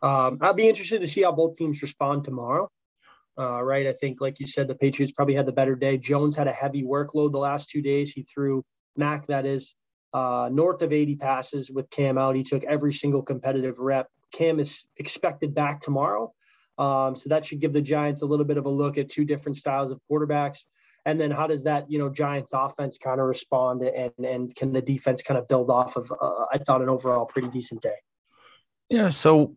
um, 0.02 0.40
I'll 0.42 0.54
be 0.54 0.68
interested 0.68 1.02
to 1.02 1.08
see 1.08 1.24
how 1.24 1.32
both 1.32 1.58
teams 1.58 1.82
respond 1.82 2.24
tomorrow. 2.24 2.70
Uh, 3.38 3.62
right. 3.62 3.88
I 3.88 3.94
think, 3.94 4.22
like 4.22 4.40
you 4.40 4.48
said, 4.48 4.68
the 4.68 4.76
Patriots 4.76 5.12
probably 5.12 5.36
had 5.36 5.46
the 5.46 5.52
better 5.52 5.76
day. 5.76 5.98
Jones 5.98 6.36
had 6.36 6.48
a 6.48 6.54
heavy 6.54 6.84
workload 6.84 7.32
the 7.32 7.38
last 7.38 7.70
two 7.70 7.82
days. 7.82 8.12
He 8.12 8.24
threw 8.24 8.64
Mac, 8.96 9.28
that 9.28 9.46
is, 9.46 9.76
uh, 10.14 10.50
north 10.52 10.82
of 10.82 10.94
80 10.94 11.18
passes 11.18 11.70
with 11.70 11.90
Cam 11.90 12.18
out. 12.18 12.36
He 12.36 12.44
took 12.44 12.64
every 12.64 12.94
single 12.94 13.22
competitive 13.22 13.80
rep. 13.80 14.08
Cam 14.32 14.60
is 14.60 14.86
expected 14.98 15.54
back 15.54 15.82
tomorrow. 15.82 16.34
Um, 16.78 17.16
so 17.16 17.30
that 17.30 17.46
should 17.46 17.60
give 17.60 17.74
the 17.74 17.82
Giants 17.82 18.22
a 18.22 18.26
little 18.26 18.46
bit 18.46 18.58
of 18.58 18.66
a 18.66 18.70
look 18.70 18.98
at 18.98 19.10
two 19.10 19.26
different 19.26 19.58
styles 19.58 19.92
of 19.92 20.00
quarterbacks. 20.10 20.60
And 21.06 21.20
then 21.20 21.32
how 21.32 21.48
does 21.48 21.66
that, 21.66 21.90
you 21.90 22.00
know, 22.00 22.10
Giants 22.10 22.52
offense 22.54 22.98
kind 22.98 23.20
of 23.20 23.28
respond 23.28 23.84
and 23.84 24.12
and 24.26 24.56
can 24.56 24.72
the 24.72 24.82
defense 24.82 25.22
kind 25.22 25.38
of 25.38 25.48
build 25.48 25.70
off 25.70 25.96
of 25.98 26.12
uh, 26.12 26.46
I 26.52 26.58
thought 26.58 26.82
an 26.82 26.90
overall 26.90 27.26
pretty 27.26 27.50
decent 27.50 27.82
day. 27.82 27.96
Yeah, 28.90 29.10
so 29.10 29.56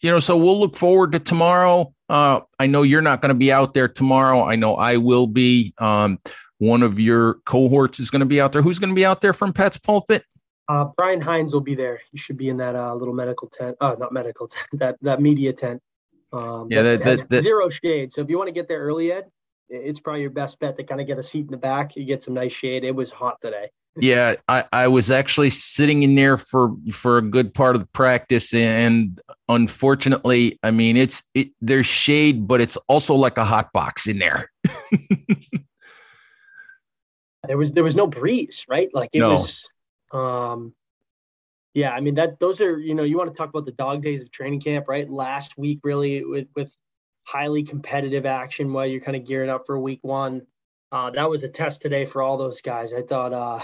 you 0.00 0.10
know, 0.10 0.20
so 0.20 0.36
we'll 0.36 0.58
look 0.58 0.76
forward 0.76 1.12
to 1.12 1.18
tomorrow. 1.18 1.92
Uh, 2.08 2.40
I 2.58 2.66
know 2.66 2.82
you're 2.82 3.02
not 3.02 3.20
going 3.20 3.30
to 3.30 3.34
be 3.34 3.52
out 3.52 3.74
there 3.74 3.88
tomorrow. 3.88 4.44
I 4.44 4.56
know 4.56 4.76
I 4.76 4.96
will 4.96 5.26
be. 5.26 5.74
Um, 5.78 6.18
one 6.58 6.82
of 6.82 6.98
your 6.98 7.34
cohorts 7.44 8.00
is 8.00 8.10
going 8.10 8.20
to 8.20 8.26
be 8.26 8.40
out 8.40 8.52
there. 8.52 8.62
Who's 8.62 8.78
going 8.78 8.90
to 8.90 8.96
be 8.96 9.04
out 9.04 9.20
there 9.20 9.32
from 9.32 9.52
Pat's 9.52 9.78
Pulpit? 9.78 10.24
Uh, 10.68 10.86
Brian 10.96 11.20
Hines 11.20 11.54
will 11.54 11.60
be 11.60 11.74
there. 11.74 12.00
He 12.10 12.18
should 12.18 12.36
be 12.36 12.48
in 12.48 12.56
that 12.58 12.74
uh, 12.74 12.94
little 12.94 13.14
medical 13.14 13.48
tent. 13.48 13.76
Uh, 13.80 13.96
not 13.98 14.12
medical 14.12 14.48
tent. 14.48 14.66
That 14.72 14.96
that 15.02 15.22
media 15.22 15.52
tent. 15.52 15.80
Um, 16.32 16.68
yeah, 16.70 16.82
that, 16.82 17.04
that, 17.04 17.28
that, 17.30 17.42
zero 17.42 17.68
shade. 17.68 18.12
So 18.12 18.20
if 18.20 18.28
you 18.28 18.36
want 18.36 18.48
to 18.48 18.52
get 18.52 18.68
there 18.68 18.80
early, 18.80 19.12
Ed, 19.12 19.30
it's 19.70 20.00
probably 20.00 20.20
your 20.20 20.30
best 20.30 20.58
bet 20.58 20.76
to 20.76 20.84
kind 20.84 21.00
of 21.00 21.06
get 21.06 21.18
a 21.18 21.22
seat 21.22 21.46
in 21.46 21.50
the 21.50 21.56
back. 21.56 21.96
You 21.96 22.04
get 22.04 22.22
some 22.22 22.34
nice 22.34 22.52
shade. 22.52 22.84
It 22.84 22.94
was 22.94 23.10
hot 23.10 23.40
today 23.40 23.70
yeah, 23.96 24.36
I, 24.48 24.64
I 24.72 24.88
was 24.88 25.10
actually 25.10 25.50
sitting 25.50 26.02
in 26.02 26.14
there 26.14 26.36
for 26.36 26.74
for 26.92 27.18
a 27.18 27.22
good 27.22 27.52
part 27.54 27.74
of 27.74 27.80
the 27.80 27.88
practice, 27.88 28.54
and 28.54 29.20
unfortunately, 29.48 30.58
I 30.62 30.70
mean, 30.70 30.96
it's 30.96 31.22
it 31.34 31.50
there's 31.60 31.86
shade, 31.86 32.46
but 32.46 32.60
it's 32.60 32.76
also 32.88 33.14
like 33.14 33.38
a 33.38 33.44
hot 33.44 33.72
box 33.72 34.06
in 34.06 34.18
there. 34.18 34.50
there 37.46 37.58
was 37.58 37.72
there 37.72 37.84
was 37.84 37.96
no 37.96 38.06
breeze, 38.06 38.64
right? 38.68 38.88
Like 38.92 39.10
it 39.12 39.20
no. 39.20 39.30
was, 39.30 39.68
um, 40.12 40.74
yeah. 41.74 41.92
I 41.92 42.00
mean 42.00 42.14
that 42.14 42.38
those 42.38 42.60
are 42.60 42.78
you 42.78 42.94
know 42.94 43.02
you 43.02 43.18
want 43.18 43.30
to 43.30 43.36
talk 43.36 43.48
about 43.48 43.66
the 43.66 43.72
dog 43.72 44.02
days 44.02 44.22
of 44.22 44.30
training 44.30 44.60
camp, 44.60 44.86
right? 44.88 45.08
Last 45.08 45.58
week, 45.58 45.80
really 45.82 46.24
with 46.24 46.48
with 46.54 46.72
highly 47.24 47.62
competitive 47.62 48.26
action 48.26 48.72
while 48.72 48.86
you're 48.86 49.00
kind 49.00 49.16
of 49.16 49.26
gearing 49.26 49.50
up 49.50 49.66
for 49.66 49.78
week 49.78 50.00
one. 50.02 50.42
Uh, 50.90 51.10
that 51.10 51.28
was 51.28 51.44
a 51.44 51.48
test 51.48 51.82
today 51.82 52.06
for 52.06 52.22
all 52.22 52.38
those 52.38 52.62
guys. 52.62 52.94
I 52.94 53.02
thought 53.02 53.32
uh, 53.34 53.60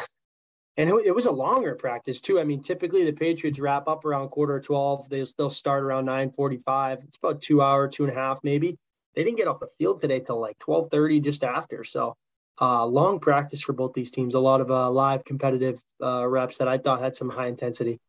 and 0.76 0.88
it, 0.88 1.14
was 1.14 1.26
a 1.26 1.30
longer 1.30 1.74
practice 1.74 2.20
too. 2.20 2.40
I 2.40 2.44
mean, 2.44 2.62
typically 2.62 3.04
the 3.04 3.12
Patriots 3.12 3.60
wrap 3.60 3.86
up 3.86 4.04
around 4.04 4.30
quarter 4.30 4.60
twelve. 4.60 5.08
They 5.08 5.24
still 5.24 5.50
start 5.50 5.82
around 5.82 6.06
nine 6.06 6.30
forty-five. 6.32 6.98
It's 7.06 7.16
about 7.16 7.42
two 7.42 7.62
hour, 7.62 7.88
two 7.88 8.04
and 8.04 8.12
a 8.12 8.16
half 8.16 8.40
maybe. 8.42 8.76
They 9.14 9.22
didn't 9.22 9.36
get 9.36 9.46
off 9.46 9.60
the 9.60 9.68
field 9.78 10.00
today 10.00 10.20
till 10.20 10.40
like 10.40 10.58
twelve 10.58 10.90
thirty, 10.90 11.20
just 11.20 11.44
after. 11.44 11.84
So, 11.84 12.16
uh, 12.60 12.84
long 12.86 13.20
practice 13.20 13.62
for 13.62 13.72
both 13.72 13.92
these 13.94 14.10
teams. 14.10 14.34
A 14.34 14.40
lot 14.40 14.60
of 14.60 14.70
uh, 14.70 14.90
live 14.90 15.24
competitive 15.24 15.80
uh, 16.02 16.26
reps 16.26 16.58
that 16.58 16.68
I 16.68 16.78
thought 16.78 17.00
had 17.00 17.14
some 17.14 17.30
high 17.30 17.46
intensity. 17.46 18.00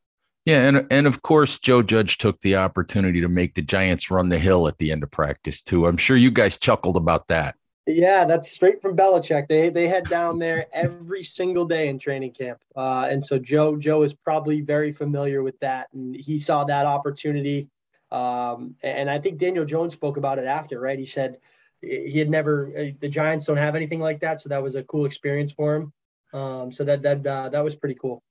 Yeah, 0.45 0.67
and 0.67 0.87
and 0.91 1.07
of 1.07 1.21
course 1.21 1.59
Joe 1.59 1.81
Judge 1.81 2.17
took 2.17 2.39
the 2.41 2.55
opportunity 2.55 3.21
to 3.21 3.29
make 3.29 3.55
the 3.55 3.61
Giants 3.61 4.11
run 4.11 4.29
the 4.29 4.39
hill 4.39 4.67
at 4.67 4.77
the 4.77 4.91
end 4.91 5.03
of 5.03 5.11
practice 5.11 5.61
too. 5.61 5.87
I'm 5.87 5.97
sure 5.97 6.17
you 6.17 6.31
guys 6.31 6.57
chuckled 6.57 6.97
about 6.97 7.27
that. 7.27 7.55
Yeah, 7.87 8.25
that's 8.25 8.51
straight 8.51 8.81
from 8.81 8.97
Belichick. 8.97 9.47
They 9.47 9.69
they 9.69 9.87
head 9.87 10.09
down 10.09 10.39
there 10.39 10.65
every 10.73 11.21
single 11.21 11.65
day 11.65 11.87
in 11.87 11.99
training 11.99 12.31
camp, 12.31 12.59
uh, 12.75 13.07
and 13.09 13.23
so 13.23 13.37
Joe 13.37 13.75
Joe 13.77 14.01
is 14.01 14.13
probably 14.13 14.61
very 14.61 14.91
familiar 14.91 15.43
with 15.43 15.59
that, 15.59 15.89
and 15.93 16.15
he 16.15 16.39
saw 16.39 16.63
that 16.63 16.87
opportunity. 16.87 17.69
Um, 18.11 18.75
and 18.81 19.09
I 19.09 19.19
think 19.19 19.37
Daniel 19.37 19.65
Jones 19.65 19.93
spoke 19.93 20.17
about 20.17 20.39
it 20.39 20.45
after, 20.45 20.79
right? 20.79 20.97
He 20.97 21.05
said 21.05 21.37
he 21.79 22.17
had 22.17 22.29
never 22.29 22.71
uh, 22.75 22.91
the 22.99 23.09
Giants 23.09 23.45
don't 23.45 23.57
have 23.57 23.75
anything 23.75 23.99
like 23.99 24.19
that, 24.21 24.41
so 24.41 24.49
that 24.49 24.63
was 24.63 24.73
a 24.73 24.83
cool 24.83 25.05
experience 25.05 25.51
for 25.51 25.75
him. 25.75 25.93
Um, 26.33 26.71
so 26.71 26.83
that 26.85 27.03
that 27.03 27.27
uh, 27.27 27.49
that 27.49 27.63
was 27.63 27.75
pretty 27.75 27.95
cool. 28.01 28.23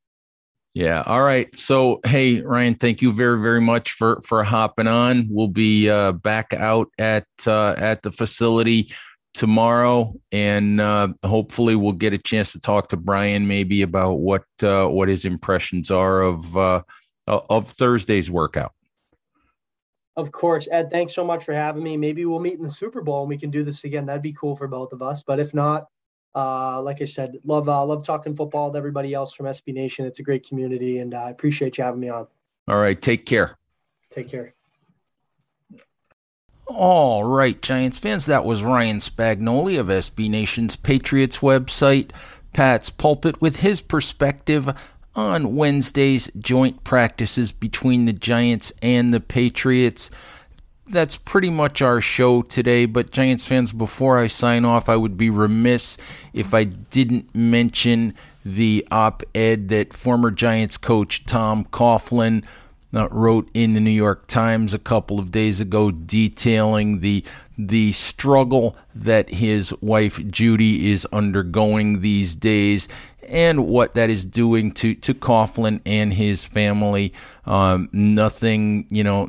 Yeah. 0.75 1.05
All 1.07 1.23
right. 1.23 1.57
So, 1.57 2.01
hey, 2.05 2.40
Ryan, 2.40 2.75
thank 2.75 3.01
you 3.01 3.12
very, 3.12 3.40
very 3.40 3.61
much 3.61 3.93
for 3.93 4.21
for 4.23 4.43
hopping 4.43 4.88
on. 4.88 5.29
We'll 5.31 5.47
be 5.47 5.88
uh, 5.88 6.11
back 6.11 6.53
out 6.53 6.88
at 6.99 7.29
uh, 7.47 7.77
at 7.79 8.03
the 8.03 8.11
facility 8.11 8.90
tomorrow, 9.35 10.14
and 10.33 10.81
uh, 10.81 11.09
hopefully 11.25 11.75
we'll 11.75 11.92
get 11.92 12.12
a 12.12 12.18
chance 12.18 12.53
to 12.53 12.61
talk 12.61 12.88
to 12.88 12.97
Brian 12.97 13.47
maybe 13.47 13.83
about 13.83 14.14
what 14.14 14.44
uh, 14.62 14.87
what 14.87 15.09
his 15.09 15.25
impressions 15.25 15.90
are 15.90 16.23
of 16.23 16.57
uh, 16.57 16.83
of 17.27 17.68
Thursday's 17.68 18.31
workout. 18.31 18.73
Of 20.16 20.31
course, 20.31 20.68
Ed. 20.70 20.90
Thanks 20.90 21.12
so 21.12 21.25
much 21.25 21.44
for 21.44 21.53
having 21.53 21.83
me. 21.83 21.97
Maybe 21.97 22.25
we'll 22.25 22.38
meet 22.38 22.55
in 22.55 22.62
the 22.62 22.70
Super 22.70 23.03
Bowl 23.03 23.23
and 23.23 23.29
we 23.29 23.37
can 23.37 23.51
do 23.51 23.64
this 23.64 23.83
again. 23.83 24.07
That'd 24.07 24.23
be 24.23 24.33
cool 24.33 24.55
for 24.55 24.68
both 24.68 24.92
of 24.92 25.03
us. 25.03 25.25
But 25.25 25.40
if 25.40 25.53
not, 25.53 25.88
uh, 26.37 26.81
like 26.83 27.03
I 27.03 27.05
said, 27.05 27.38
love 27.44 27.68
uh, 27.68 27.85
love 27.85 28.05
talking 28.05 28.35
football 28.35 28.68
with 28.68 28.77
everybody 28.77 29.12
else 29.12 29.35
from 29.35 29.47
SB 29.47 29.75
Nation. 29.75 30.07
It's 30.07 30.20
a 30.20 30.23
great 30.23 30.47
community, 30.47 30.99
and 30.99 31.14
uh, 31.14 31.25
I 31.25 31.31
appreciate 31.31 31.79
you 31.79 31.85
having 31.85 32.01
me 32.01 32.09
on. 32.09 32.27
All 32.68 32.79
right, 32.79 33.01
take 33.01 33.27
care. 33.27 33.59
Take 34.11 34.29
care. 34.29 34.55
All 36.66 37.24
right, 37.24 37.61
Giants 37.61 37.98
fans, 37.98 38.24
that 38.27 38.44
was 38.44 38.62
Ryan 38.62 38.98
Spagnoli 38.98 39.79
of 39.79 39.88
SB 39.88 40.31
Nation's 40.31 40.77
Patriots 40.77 41.38
website, 41.38 42.11
Pat's 42.55 42.88
Pulpit, 42.88 43.40
with 43.40 43.61
his 43.61 43.83
perspective 43.83 44.74
on 45.14 45.55
Wednesday's 45.55 46.31
joint 46.38 46.83
practices 46.83 47.53
between 47.53 48.07
the 48.07 48.14
Giants 48.14 48.72
and 48.81 49.12
the 49.12 49.20
Patriots. 49.20 50.11
That's 50.87 51.16
pretty 51.16 51.50
much 51.50 51.83
our 51.83 52.00
show 52.00 52.40
today, 52.40 52.87
but 52.87 53.11
Giants 53.11 53.44
fans, 53.46 53.70
before 53.72 54.18
I 54.18 54.27
sign 54.27 54.64
off, 54.64 54.88
I 54.88 54.96
would 54.96 55.18
be 55.18 55.29
remiss 55.29 55.98
if 56.33 56.55
I 56.55 56.64
didn't 56.64 57.35
mention 57.35 58.14
the 58.42 58.87
op 58.90 59.22
ed 59.35 59.68
that 59.68 59.92
former 59.92 60.31
Giants 60.31 60.79
coach 60.79 61.24
Tom 61.27 61.64
Coughlin 61.66 62.42
wrote 62.94 63.48
in 63.54 63.74
the 63.74 63.80
New 63.80 63.90
York 63.90 64.26
Times 64.26 64.74
a 64.74 64.78
couple 64.78 65.18
of 65.18 65.30
days 65.30 65.61
ago, 65.61 65.90
detailing 65.90 67.00
the 67.00 67.24
the 67.57 67.92
struggle 67.92 68.76
that 68.94 69.28
his 69.30 69.72
wife 69.80 70.20
Judy 70.28 70.90
is 70.90 71.07
undergoing 71.12 72.00
these 72.00 72.35
days, 72.35 72.88
and 73.28 73.66
what 73.66 73.94
that 73.94 74.11
is 74.11 74.24
doing 74.24 74.70
to 74.72 74.94
to 74.94 75.14
Coughlin 75.14 75.80
and 75.87 76.12
his 76.12 76.44
family. 76.44 77.12
Um, 77.46 77.88
nothing, 77.92 78.87
you 78.90 79.04
know. 79.04 79.28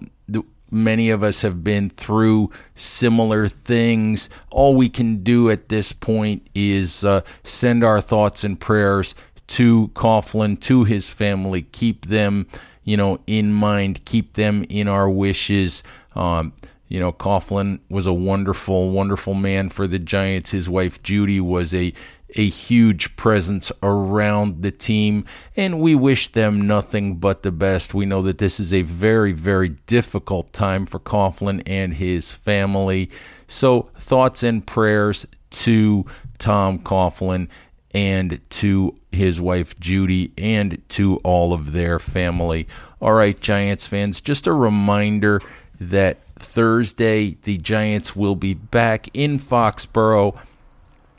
many 0.71 1.11
of 1.11 1.23
us 1.23 1.41
have 1.43 1.63
been 1.63 1.89
through 1.89 2.49
similar 2.73 3.47
things. 3.47 4.29
All 4.49 4.75
we 4.75 4.89
can 4.89 5.23
do 5.23 5.49
at 5.49 5.69
this 5.69 5.93
point 5.93 6.47
is 6.53 7.05
uh, 7.05 7.21
send 7.43 7.83
our 7.83 8.01
thoughts 8.01 8.43
and 8.43 8.59
prayers 8.59 9.15
to 9.47 9.89
Coughlin, 9.89 10.59
to 10.61 10.83
his 10.83 11.09
family, 11.09 11.61
keep 11.71 12.07
them 12.07 12.47
you 12.85 12.95
know, 12.95 13.19
in 13.27 13.51
mind, 13.51 14.05
keep 14.05 14.33
them 14.33 14.65
in 14.69 14.87
our 14.87 15.09
wishes. 15.09 15.83
Um, 16.15 16.53
you 16.87 16.99
know, 16.99 17.11
Coughlin 17.11 17.79
was 17.89 18.05
a 18.05 18.13
wonderful, 18.13 18.91
wonderful 18.91 19.33
man 19.33 19.69
for 19.69 19.87
the 19.87 19.99
Giants. 19.99 20.51
His 20.51 20.69
wife 20.69 21.03
Judy 21.03 21.41
was 21.41 21.73
a 21.73 21.93
a 22.37 22.49
huge 22.49 23.15
presence 23.15 23.71
around 23.81 24.61
the 24.61 24.71
team, 24.71 25.25
and 25.55 25.79
we 25.79 25.95
wish 25.95 26.29
them 26.29 26.67
nothing 26.67 27.15
but 27.15 27.43
the 27.43 27.51
best. 27.51 27.93
We 27.93 28.05
know 28.05 28.21
that 28.23 28.39
this 28.39 28.59
is 28.59 28.73
a 28.73 28.81
very, 28.81 29.31
very 29.31 29.69
difficult 29.69 30.51
time 30.51 30.85
for 30.85 30.99
Coughlin 30.99 31.63
and 31.65 31.93
his 31.93 32.31
family. 32.31 33.09
So, 33.47 33.89
thoughts 33.97 34.43
and 34.43 34.65
prayers 34.65 35.25
to 35.51 36.05
Tom 36.37 36.79
Coughlin 36.79 37.47
and 37.93 38.41
to 38.49 38.97
his 39.15 39.41
wife 39.41 39.79
Judy 39.79 40.31
and 40.37 40.81
to 40.89 41.17
all 41.17 41.53
of 41.53 41.71
their 41.71 41.99
family. 41.99 42.67
All 43.01 43.13
right, 43.13 43.39
Giants 43.39 43.87
fans, 43.87 44.21
just 44.21 44.47
a 44.47 44.53
reminder 44.53 45.41
that 45.79 46.19
Thursday 46.37 47.37
the 47.43 47.57
Giants 47.57 48.15
will 48.15 48.35
be 48.35 48.53
back 48.53 49.09
in 49.13 49.39
Foxborough 49.39 50.39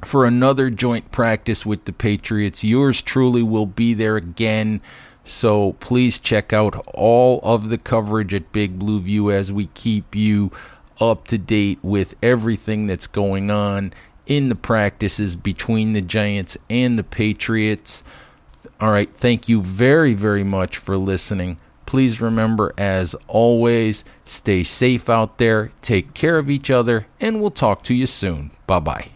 for 0.04 0.26
another 0.26 0.70
joint 0.70 1.10
practice 1.10 1.66
with 1.66 1.84
the 1.84 1.92
Patriots. 1.92 2.62
Yours 2.62 3.02
truly 3.02 3.42
will 3.42 3.66
be 3.66 3.94
there 3.94 4.16
again. 4.16 4.80
So 5.24 5.72
please 5.74 6.18
check 6.18 6.52
out 6.52 6.76
all 6.94 7.40
of 7.42 7.68
the 7.68 7.78
coverage 7.78 8.32
at 8.32 8.52
Big 8.52 8.78
Blue 8.78 9.00
View 9.00 9.30
as 9.32 9.52
we 9.52 9.66
keep 9.74 10.14
you 10.14 10.52
up 11.00 11.26
to 11.28 11.38
date 11.38 11.78
with 11.82 12.14
everything 12.22 12.86
that's 12.86 13.06
going 13.06 13.50
on 13.50 13.92
in 14.26 14.48
the 14.48 14.54
practices 14.54 15.36
between 15.36 15.92
the 15.92 16.00
Giants 16.00 16.56
and 16.68 16.98
the 16.98 17.04
Patriots. 17.04 18.02
All 18.80 18.90
right, 18.90 19.12
thank 19.14 19.48
you 19.48 19.62
very, 19.62 20.14
very 20.14 20.44
much 20.44 20.76
for 20.76 20.96
listening. 20.96 21.58
Please 21.86 22.20
remember, 22.20 22.74
as 22.76 23.14
always, 23.28 24.04
stay 24.24 24.62
safe 24.62 25.08
out 25.08 25.38
there, 25.38 25.70
take 25.80 26.14
care 26.14 26.38
of 26.38 26.50
each 26.50 26.70
other, 26.70 27.06
and 27.20 27.40
we'll 27.40 27.50
talk 27.50 27.84
to 27.84 27.94
you 27.94 28.06
soon. 28.06 28.50
Bye 28.66 28.80
bye. 28.80 29.15